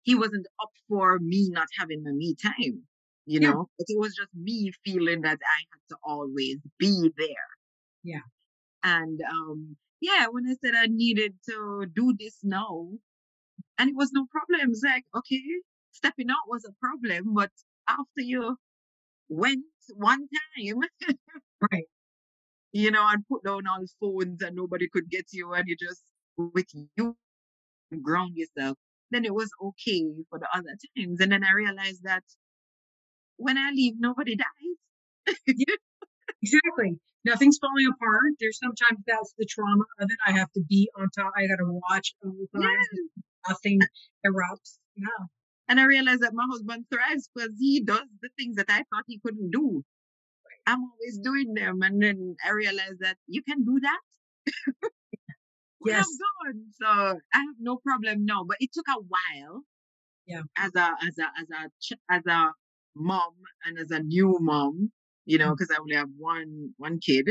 [0.02, 2.84] he wasn't up for me not having my me time,
[3.26, 3.54] you Yeah.
[3.54, 3.68] know.
[3.78, 7.48] But it was just me feeling that I had to always be there.
[8.02, 8.20] Yeah.
[8.82, 12.88] And um yeah, when I said I needed to do this now,
[13.78, 14.70] and it was no problem.
[14.70, 15.42] It's like, okay,
[15.92, 17.52] stepping out was a problem, but
[17.88, 18.58] after you
[19.28, 19.64] went
[19.94, 20.80] one time,
[21.60, 21.86] Right.
[22.72, 26.02] you know, and put down all phones and nobody could get you and you just
[26.36, 26.66] with
[26.96, 27.16] you
[28.02, 28.76] ground yourself,
[29.10, 31.20] then it was okay for the other times.
[31.20, 32.24] And then I realized that
[33.40, 35.34] when I leave, nobody dies.
[36.42, 36.98] Exactly.
[37.24, 38.32] Nothing's falling apart.
[38.40, 40.18] There's sometimes that's the trauma of it.
[40.26, 41.32] I have to be on top.
[41.36, 42.70] I got to watch all the time.
[42.70, 43.24] Yes.
[43.48, 43.80] Nothing
[44.26, 44.78] erupts.
[44.96, 45.26] Yeah.
[45.68, 49.04] And I realized that my husband thrives because he does the things that I thought
[49.06, 49.84] he couldn't do.
[50.66, 51.82] I'm always doing them.
[51.82, 54.00] And then I realized that you can do that.
[55.84, 56.06] Yes.
[56.80, 58.44] So I have no problem now.
[58.46, 59.62] But it took a while.
[60.26, 60.42] Yeah.
[60.58, 62.52] As a as a as a as a
[62.96, 63.32] mom
[63.64, 64.90] and as a new mom,
[65.24, 67.28] you know, because I only have one one kid.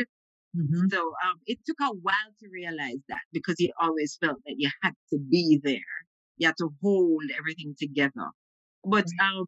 [0.57, 0.87] Mm-hmm.
[0.89, 4.69] So um, it took a while to realize that because you always felt that you
[4.81, 5.79] had to be there.
[6.37, 8.29] You had to hold everything together.
[8.83, 9.45] But um,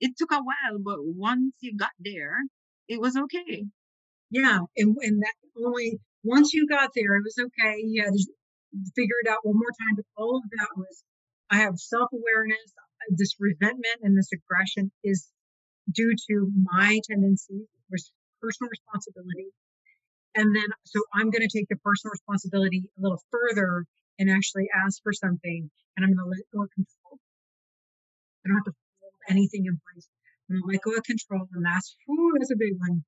[0.00, 0.78] it took a while.
[0.82, 2.36] But once you got there,
[2.88, 3.64] it was okay.
[4.30, 4.60] Yeah.
[4.76, 5.34] And, and that
[5.64, 7.82] only once you got there, it was okay.
[7.84, 8.24] You had to
[8.96, 9.96] figure it out one more time.
[9.96, 11.04] But all of that was,
[11.50, 12.72] I have self awareness.
[13.10, 15.28] This resentment and this aggression is
[15.92, 17.66] due to my tendency,
[18.40, 19.48] personal responsibility.
[20.34, 23.84] And then, so I'm going to take the personal responsibility a little further
[24.18, 25.70] and actually ask for something.
[25.96, 27.18] And I'm going to let go of control.
[28.44, 30.08] I don't have to hold anything in place.
[30.48, 31.48] I'm going to let go of control.
[31.52, 33.04] And that's, whew, that's a big one.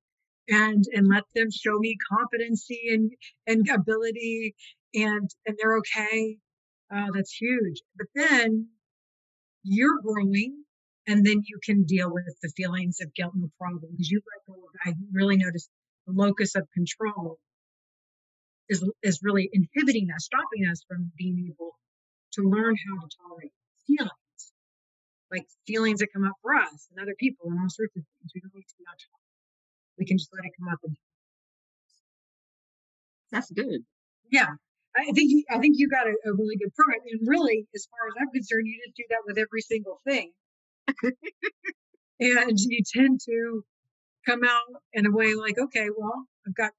[0.48, 3.12] And, and let them show me competency and,
[3.46, 4.54] and ability
[4.94, 6.38] and, and they're okay.
[6.92, 7.80] Oh, that's huge.
[7.96, 8.68] But then
[9.62, 10.64] you're growing
[11.06, 14.46] and then you can deal with the feelings of guilt no problem because you let
[14.46, 15.70] go of I really noticed
[16.06, 17.38] the locus of control
[18.68, 21.72] is is really inhibiting us, stopping us from being able
[22.32, 23.52] to learn how to tolerate
[23.86, 24.42] feelings,
[25.30, 28.32] like feelings that come up for us and other people and all sorts of things.
[28.34, 29.20] We don't need to be on top.
[29.98, 30.96] We can just let it come up and
[33.30, 33.84] That's good.
[34.30, 34.48] yeah.
[34.94, 37.00] I think you, I think you got a, a really good program.
[37.10, 40.32] And really, as far as I'm concerned, you just do that with every single thing.
[42.20, 43.64] And you tend to
[44.26, 46.72] come out in a way like, okay, well, I've got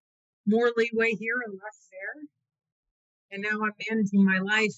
[0.47, 2.24] more leeway here and less there.
[3.32, 4.76] And now I'm managing my life,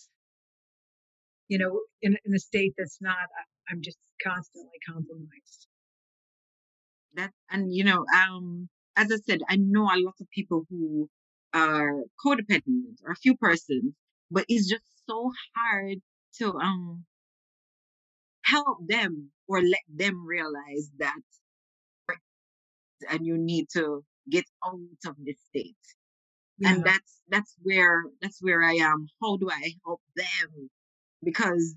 [1.48, 3.18] you know, in, in a state that's not,
[3.70, 5.68] I'm just constantly compromised.
[7.16, 11.10] That and you know, um, as I said, I know a lot of people who
[11.54, 13.94] are codependent or a few persons,
[14.30, 16.00] but it's just so hard
[16.40, 17.06] to um
[18.46, 21.20] help them or let them realize that
[23.10, 25.76] and you need to get out of this state.
[26.60, 26.74] Yeah.
[26.74, 29.08] And that's that's where that's where I am.
[29.22, 30.70] How do I help them?
[31.24, 31.76] Because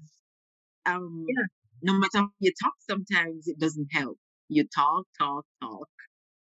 [0.86, 1.46] um Yeah.
[1.82, 4.18] no matter how you talk sometimes it doesn't help.
[4.48, 5.88] You talk, talk, talk.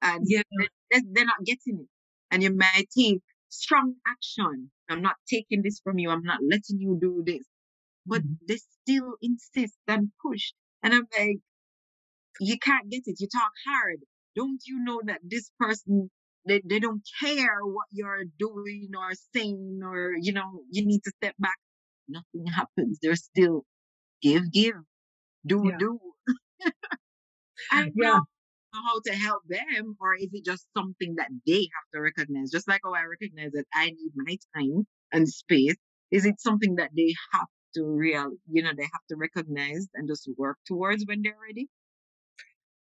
[0.02, 0.42] And Yeah.
[0.58, 1.88] they- they- they're not getting it.
[2.30, 4.70] And you might take strong action.
[4.88, 6.10] I'm not taking this from you.
[6.10, 7.46] I'm not letting you do this.
[8.06, 8.38] But Mhm.
[8.48, 10.52] they still insist and push.
[10.82, 11.38] And I'm like,
[12.40, 13.16] you can't get it.
[13.20, 13.98] You talk hard.
[14.36, 16.10] Don't you know that this person,
[16.46, 21.12] they, they don't care what you're doing or saying or, you know, you need to
[21.16, 21.56] step back.
[22.08, 22.98] Nothing happens.
[23.02, 23.64] They're still
[24.22, 24.76] give, give,
[25.46, 25.78] do, Yeah.
[25.78, 26.00] do.
[27.70, 28.20] I don't Yeah.
[28.74, 32.50] know how to help them or is it just something that they have to recognize?
[32.50, 35.76] Just like how I recognize that I need my time and space.
[36.10, 40.08] Is it something that they have to real, you know, they have to recognize and
[40.08, 41.68] just work towards when they're ready?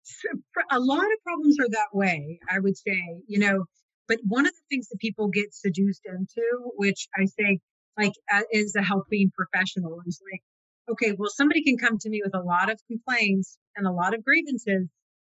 [0.04, 0.30] So,
[0.72, 3.66] a lot of problems are that way, I would say, you know.
[4.08, 6.44] But one of the things that people get seduced into,
[6.78, 7.60] which I say,
[7.98, 10.42] like, uh, is a helping professional, is like,
[10.90, 14.14] okay, well, somebody can come to me with a lot of complaints and a lot
[14.14, 14.88] of grievances,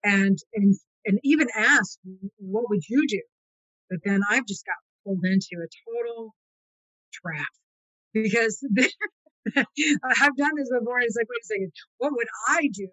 [0.04, 0.76] and and
[1.06, 1.98] and even ask,
[2.38, 3.22] what would you do?
[3.90, 4.76] But then I've just got
[5.06, 6.36] pulled into a total
[7.14, 7.48] trap
[8.14, 8.62] because
[9.56, 11.00] I've done this before.
[11.02, 12.90] It's like, wait a second, what would I do?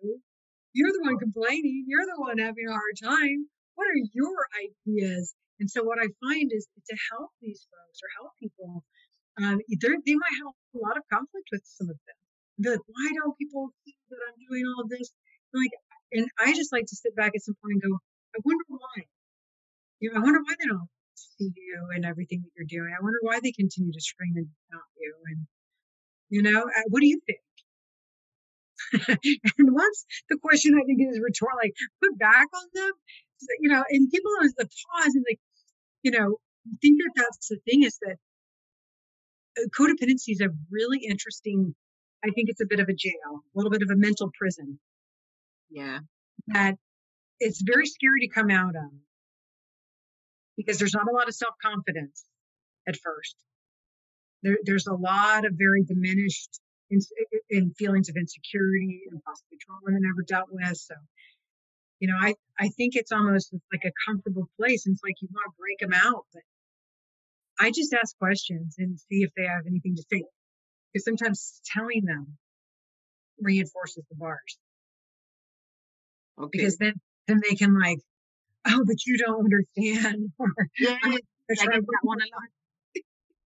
[0.73, 1.85] You're the one complaining.
[1.87, 3.47] You're the one having a hard time.
[3.75, 5.35] What are your ideas?
[5.61, 8.85] And so what I find is to help these folks or help people,
[9.39, 12.19] um, they're- might have a lot of conflict with some of them.
[12.59, 15.11] They're like, why don't people see that I'm doing all this?
[15.55, 15.75] I'm like,
[16.13, 17.99] and I just like to sit back at some point and go,
[18.37, 19.07] I wonder why.
[20.01, 22.95] You know, I wonder why they don't see you and everything that you're doing.
[22.95, 25.15] I wonder why they continue to scream and doubt you.
[25.31, 25.47] And
[26.31, 27.41] you know, uh, what do you think?
[29.59, 32.93] and once the question I think is rhetorical, like put back on them,
[33.61, 35.41] you know, and people always the pause and like,
[36.03, 36.37] you know,
[36.69, 38.17] I think that that's the thing is that
[39.59, 41.75] uh, codependency is a really interesting.
[42.25, 44.79] I think it's a bit of a jail, a little bit of a mental prison
[45.71, 46.01] Yeah.
[46.49, 46.77] that
[47.41, 48.91] it's very scary to come out of
[50.57, 52.25] because there's not a lot of self confidence
[52.89, 53.37] at first.
[54.45, 57.01] There, there's a lot of very diminished in,
[57.51, 60.77] in feelings of insecurity and possibly trauma they never dealt with.
[60.77, 60.95] So,
[62.01, 64.87] you know, I, I think it's almost like a comfortable place.
[64.87, 66.43] And it's like you want to break them out, but
[67.61, 70.25] I just ask questions and see if they have anything to say.
[70.93, 72.39] Because sometimes telling them
[73.41, 74.59] reinforces the bars
[76.39, 76.49] Okay.
[76.53, 76.95] because then
[77.29, 77.99] then they can like,
[78.67, 80.33] oh, but you don't understand.
[80.39, 82.51] Or yeah, I'm I like, get "Should I that one a lot.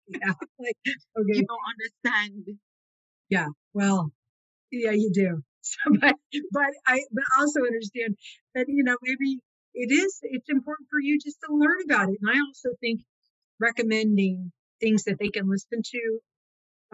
[0.09, 2.59] Yeah, like, okay, You don't understand.
[3.28, 3.48] Yeah.
[3.74, 4.12] Well,
[4.70, 5.42] yeah, you do.
[5.61, 6.14] So, but
[6.52, 8.16] but I but also understand
[8.54, 9.40] that you know maybe
[9.74, 12.18] it is it's important for you just to learn about it.
[12.22, 13.02] And I also think
[13.61, 16.20] recommending things that they can listen to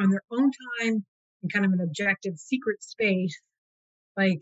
[0.00, 0.50] on their own
[0.80, 1.04] time
[1.42, 3.38] in kind of an objective secret space,
[4.16, 4.40] like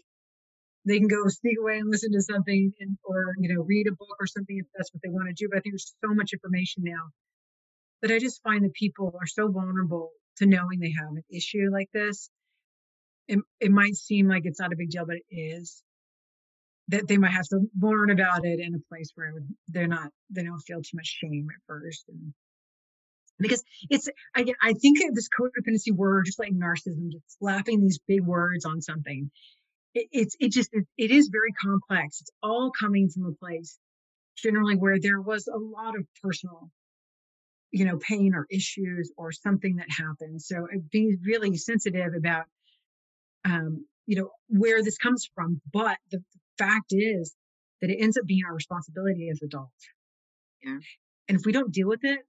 [0.86, 3.92] they can go sneak away and listen to something and or you know read a
[3.92, 5.48] book or something if that's what they want to do.
[5.50, 7.10] But I think there's so much information now
[8.02, 11.70] that I just find that people are so vulnerable to knowing they have an issue
[11.70, 12.28] like this.
[13.28, 15.82] It, it might seem like it's not a big deal, but it is.
[16.88, 19.32] That they might have to learn about it in a place where
[19.68, 22.04] they're not, they don't feel too much shame at first.
[22.08, 22.34] And
[23.38, 28.22] because it's, I, I think this codependency word, just like narcissism, just slapping these big
[28.22, 29.30] words on something.
[29.94, 32.20] It, it's, it just, it, it is very complex.
[32.20, 33.78] It's all coming from a place
[34.36, 36.70] generally where there was a lot of personal
[37.72, 40.46] you know, pain or issues or something that happens.
[40.46, 42.44] So be really sensitive about,
[43.44, 45.60] um, you know, where this comes from.
[45.72, 46.22] But the
[46.58, 47.34] fact is
[47.80, 49.88] that it ends up being our responsibility as adults.
[50.62, 50.78] Yeah.
[51.28, 52.20] And if we don't deal with it,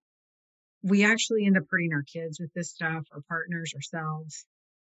[0.82, 4.46] we actually end up hurting our kids with this stuff, our partners, ourselves.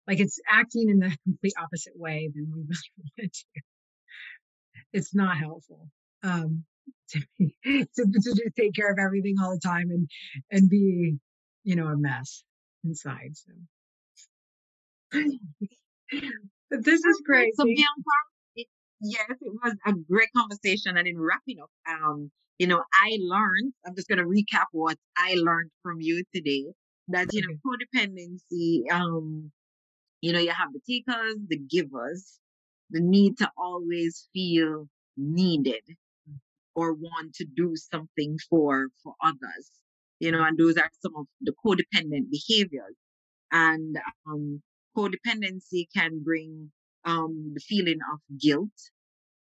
[0.07, 3.61] Like it's acting in the complete opposite way than we really want it to.
[4.93, 5.89] It's not helpful.
[6.23, 6.65] Um,
[7.09, 10.09] to, be, to, to just take care of everything all the time and
[10.51, 11.17] and be,
[11.63, 12.43] you know, a mess
[12.83, 13.31] inside.
[13.35, 13.53] So,
[16.69, 17.55] but this is great.
[17.55, 18.67] So, Bianca,
[19.01, 20.97] yes, it was a great conversation.
[20.97, 24.97] And in wrapping up, um, you know, I learned, I'm just going to recap what
[25.17, 26.65] I learned from you today
[27.09, 29.51] that, you know, codependency, um,
[30.21, 32.39] you know, you have the takers, the givers,
[32.91, 35.83] the need to always feel needed
[36.75, 39.69] or want to do something for, for others,
[40.19, 42.95] you know, and those are some of the codependent behaviors.
[43.51, 43.97] And,
[44.27, 44.61] um,
[44.97, 46.71] codependency can bring,
[47.05, 48.69] um, the feeling of guilt,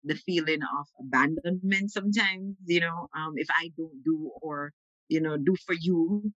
[0.04, 4.72] the feeling of abandonment sometimes, you know, um, if I don't do or,
[5.08, 6.32] you know, do for you,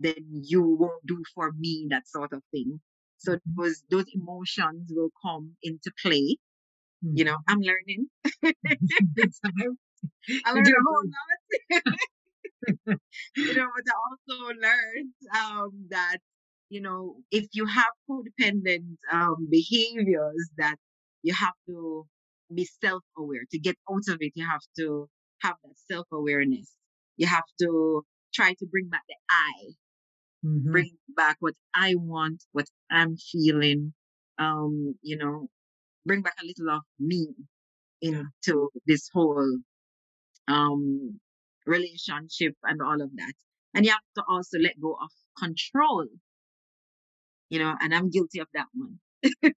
[0.00, 2.80] then you won't do for me, that sort of thing.
[3.18, 3.62] So mm-hmm.
[3.62, 6.38] those, those emotions will come into play.
[7.04, 7.16] Mm-hmm.
[7.16, 8.06] You know, I'm learning.
[10.44, 11.02] I learned a whole
[11.76, 11.94] lot.
[13.36, 16.18] you know, but I also learned um, that,
[16.70, 20.76] you know, if you have codependent um, behaviors that
[21.22, 22.06] you have to
[22.54, 23.42] be self aware.
[23.50, 25.08] To get out of it, you have to
[25.40, 26.72] have that self awareness.
[27.16, 29.52] You have to try to bring back the I,
[30.46, 30.72] mm-hmm.
[30.72, 33.92] bring back what I want, what I'm feeling.
[34.38, 35.48] Um, you know,
[36.06, 37.28] bring back a little of me
[38.00, 39.58] into this whole
[40.48, 41.20] um
[41.66, 43.32] relationship and all of that.
[43.74, 46.06] And you have to also let go of control.
[47.48, 48.98] You know, and I'm guilty of that one.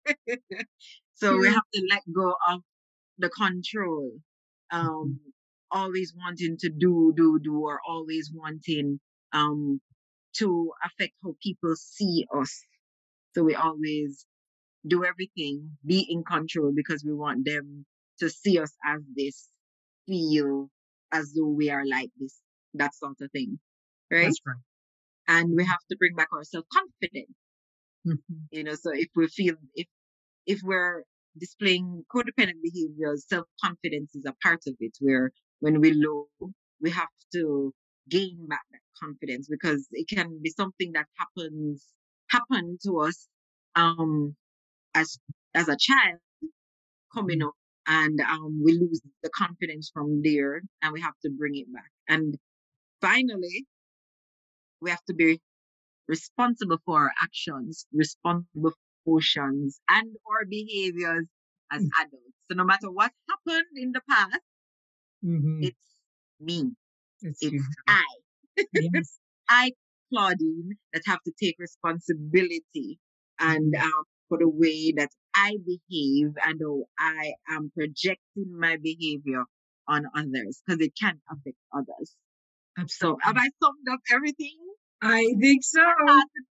[1.13, 2.61] so we have to let go of
[3.17, 4.11] the control.
[4.71, 4.87] Mm-hmm.
[4.87, 5.19] Um,
[5.71, 8.99] always wanting to do, do, do, or always wanting
[9.31, 9.79] um
[10.37, 12.61] to affect how people see us.
[13.35, 14.25] So we always
[14.85, 17.85] do everything, be in control because we want them
[18.19, 19.47] to see us as this,
[20.07, 20.69] feel
[21.11, 22.39] as though we are like this,
[22.73, 23.59] that sort of thing.
[24.11, 24.25] Right?
[24.25, 24.55] That's right.
[25.27, 27.33] And we have to bring back our self confidence.
[28.05, 28.35] Mm-hmm.
[28.51, 29.87] You know, so if we feel, if,
[30.45, 31.03] if we're
[31.37, 35.31] displaying codependent behaviors, self confidence is a part of it where
[35.61, 36.27] when we're low,
[36.81, 37.73] we have to
[38.09, 41.87] gain back that confidence because it can be something that happens
[42.29, 43.27] happen to us
[43.75, 44.35] um
[44.95, 45.17] as
[45.53, 46.19] as a child
[47.13, 47.53] coming up
[47.87, 51.91] and um we lose the confidence from there and we have to bring it back
[52.07, 52.37] and
[53.01, 53.65] finally
[54.81, 55.39] we have to be
[56.07, 58.73] responsible for our actions responsible
[59.05, 61.27] emotions and our behaviors
[61.71, 61.89] as mm.
[61.99, 62.37] adults.
[62.49, 64.39] So no matter what happened in the past,
[65.25, 65.63] mm-hmm.
[65.63, 65.95] it's
[66.39, 66.71] me.
[67.21, 68.03] It's, it's I.
[68.73, 69.19] Yes.
[69.49, 69.71] I,
[70.11, 72.99] Claudine, that have to take responsibility
[73.39, 73.83] and mm-hmm.
[73.83, 74.03] um,
[74.33, 79.43] for the way that I behave and how I am projecting my behavior
[79.87, 82.15] on others because it can affect others.
[82.79, 83.19] Absolutely.
[83.21, 84.57] So have I summed up everything?
[85.03, 85.83] I think so.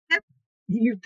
[0.68, 1.00] you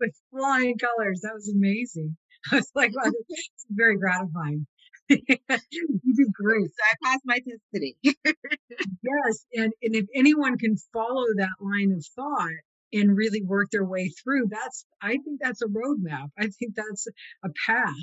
[0.00, 1.20] with flying colors.
[1.22, 2.16] That was amazing.
[2.52, 4.66] I was like, wow, it's very gratifying.
[5.08, 6.66] you did great.
[6.66, 7.94] So I passed my test today.
[8.04, 12.50] yes, and and if anyone can follow that line of thought
[12.92, 16.28] and really work their way through, that's I think that's a roadmap.
[16.38, 17.06] I think that's
[17.44, 17.94] a path.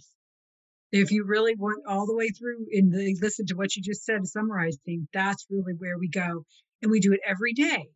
[0.91, 4.05] If you really want all the way through and they listen to what you just
[4.05, 6.45] said, summarizing, that's really where we go,
[6.81, 7.87] and we do it every day.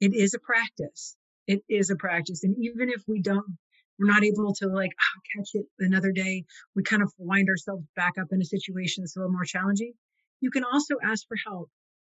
[0.00, 1.16] It is a practice
[1.50, 2.44] it is a practice.
[2.44, 3.58] And even if we don't,
[3.98, 6.44] we're not able to like oh, catch it another day,
[6.76, 9.92] we kind of wind ourselves back up in a situation that's a little more challenging.
[10.40, 11.68] You can also ask for help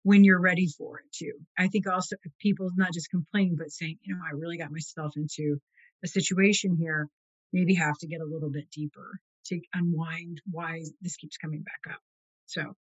[0.04, 1.34] when you're ready for it too.
[1.58, 5.14] I think also people not just complaining, but saying, you know, I really got myself
[5.16, 5.60] into
[6.04, 7.08] a situation here,
[7.54, 11.94] maybe have to get a little bit deeper to unwind why this keeps coming back
[11.94, 12.02] up.
[12.48, 12.74] So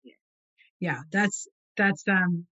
[0.81, 2.47] yeah, that's, that's, um,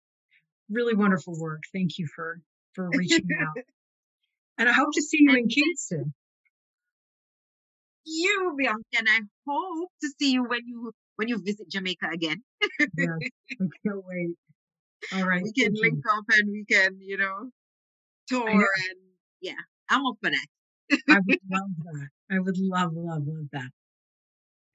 [0.71, 1.63] really wonderful work.
[1.73, 2.41] Thank you for
[2.75, 3.65] for reaching out.
[4.59, 6.15] and I hope to see you in Kingston.
[8.05, 10.93] You, Bianca, and I hope to see you when you
[11.23, 12.43] when you visit Jamaica again.
[12.99, 13.09] yes,
[13.61, 14.35] I can't wait.
[15.15, 16.11] All right, we can link you.
[16.11, 17.51] up and we can, you know,
[18.27, 18.99] tour and
[19.41, 20.47] yeah, I'm up for that.
[21.09, 22.09] I would love that.
[22.33, 23.71] I would love, love, love that.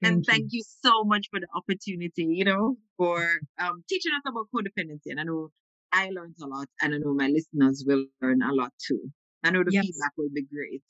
[0.00, 0.58] Thank and thank you.
[0.58, 5.10] you so much for the opportunity, you know, for um, teaching us about codependency.
[5.10, 5.50] And I know
[5.92, 9.10] I learned a lot, and I know my listeners will learn a lot too.
[9.44, 9.84] I know the yes.
[9.84, 10.82] feedback will be great.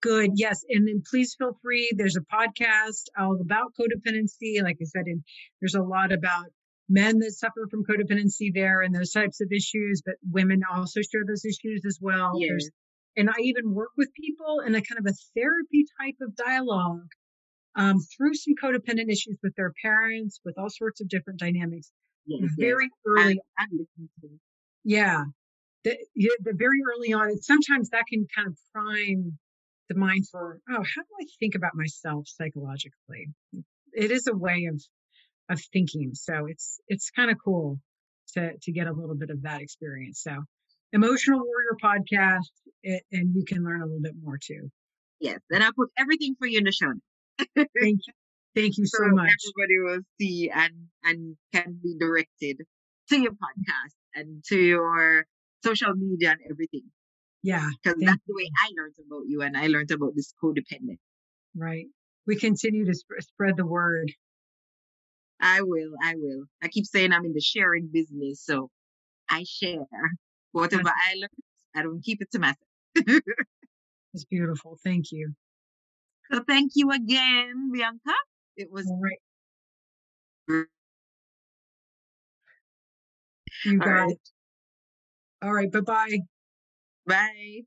[0.00, 0.32] Good.
[0.34, 0.64] Yes.
[0.68, 1.90] And then please feel free.
[1.96, 4.62] There's a podcast all about codependency.
[4.62, 5.22] Like I said, and
[5.60, 6.46] there's a lot about
[6.88, 11.22] men that suffer from codependency there and those types of issues, but women also share
[11.26, 12.32] those issues as well.
[12.36, 12.48] Yes.
[12.48, 12.70] There's,
[13.16, 17.08] and I even work with people in a kind of a therapy type of dialogue
[17.74, 21.90] um, through some codependent issues with their parents, with all sorts of different dynamics.
[22.26, 22.90] Yes, very yes.
[23.06, 24.40] early, I, I've listened to it.
[24.84, 25.24] yeah,
[25.84, 25.96] the,
[26.44, 27.28] the very early on.
[27.28, 29.38] And sometimes that can kind of prime
[29.88, 33.28] the mind for, oh, how do I think about myself psychologically?
[33.92, 34.82] It is a way of
[35.50, 36.10] of thinking.
[36.14, 37.78] So it's it's kind of cool
[38.34, 40.22] to to get a little bit of that experience.
[40.22, 40.44] So
[40.92, 42.50] emotional warrior podcast,
[42.82, 44.70] it, and you can learn a little bit more too.
[45.20, 46.92] Yes, and I put everything for you in the show.
[47.56, 48.12] Thank you,
[48.54, 49.30] thank you so, so much.
[49.56, 50.72] everybody will see and
[51.04, 52.58] and can be directed
[53.10, 55.24] to your podcast and to your
[55.64, 56.82] social media and everything.
[57.42, 60.98] Yeah, Because that's the way I learned about you and I learned about this codependent.
[61.56, 61.86] right.
[62.26, 64.12] We continue to sp- spread the word.
[65.40, 66.44] I will, I will.
[66.62, 68.70] I keep saying I'm in the sharing business, so
[69.30, 69.86] I share
[70.52, 71.28] whatever I learn.
[71.76, 72.58] I don't keep it to myself.
[74.14, 74.78] It's beautiful.
[74.84, 75.34] Thank you.
[76.32, 78.14] so thank you again, Bianca.
[78.56, 79.18] It was All right,
[80.48, 80.66] great.
[83.64, 84.10] you All got right.
[84.10, 84.20] it.
[85.42, 85.70] All right.
[85.72, 86.18] Bye bye.
[87.08, 87.64] Bye.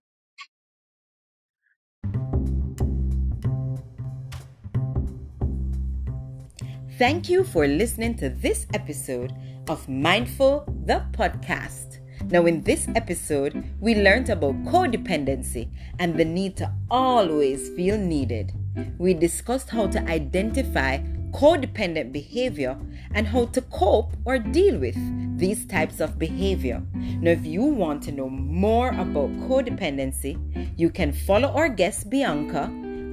[6.99, 9.33] Thank you for listening to this episode
[9.67, 11.97] of Mindfull the podcast.
[12.29, 18.53] Now, in this episode, we learned about codependency and the need to always feel needed.
[18.99, 20.99] We discussed how to identify
[21.31, 22.77] codependent behavior
[23.13, 24.95] and how to cope or deal with
[25.37, 26.81] these types of behavior.
[26.93, 30.37] Now, if you want to know more about codependency,
[30.77, 32.63] you can follow our guest Bianca